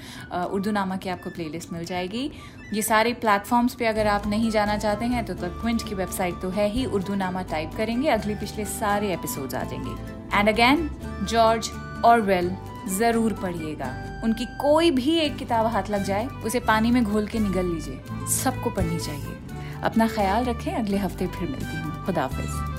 उर्दू 0.53 0.71
नामा 0.71 0.97
की 0.97 1.09
आपको 1.09 1.31
प्लेलिस्ट 1.31 1.73
मिल 1.73 1.85
जाएगी। 1.85 2.31
ये 2.73 2.83
सारे 2.83 3.13
प्लेटफॉर्म्स 3.15 3.75
पे 3.75 3.87
अगर 3.87 4.07
आप 4.07 4.27
नहीं 4.27 4.51
जाना 4.51 4.77
चाहते 4.79 5.05
हैं 5.05 5.25
तो 5.25 5.35
द 5.35 5.51
क्विंट 5.61 5.89
की 5.89 5.95
वेबसाइट 5.95 6.41
तो 6.43 6.51
है 6.51 6.69
ही। 6.69 6.85
उर्दू 6.87 7.15
नामा 7.15 7.43
टाइप 7.51 7.75
करेंगे। 7.77 8.09
अगले 8.09 8.35
पिछले 8.35 8.65
सारे 8.65 9.13
एपिसोड्स 9.13 9.55
आ 9.55 9.63
जाएँगे। 9.65 10.39
एंड 10.39 10.49
अगेन 10.49 10.89
जॉर्ज 11.31 11.71
ऑरवेल 12.05 12.51
ज़रूर 12.88 13.33
पढ़िएगा। 13.33 14.20
उनकी 14.25 14.44
कोई 14.44 14.90
भी 14.90 15.18
एक 15.18 15.37
किताब 15.37 15.66
हाथ 15.66 15.90
लग 15.90 16.05
जाए, 16.05 16.27
उसे 16.27 16.61
पानी 16.61 16.90
में 16.90 17.05
घोल 17.05 17.27
के 17.27 17.38
निगल 17.38 17.66
लीजिए। 17.66 18.01
सबको 18.29 18.70
पढ़नी 18.70 18.99
चाहिए। 18.99 19.37
अपना 19.83 20.09
ख्याल 20.09 20.44
रखें, 20.44 20.73
अगले 20.73 20.97
हफ़्ते 20.97 21.27
फिर 21.27 21.49
मिलती 21.49 21.77
हूँ। 21.77 22.05
खुदाफिज 22.07 22.74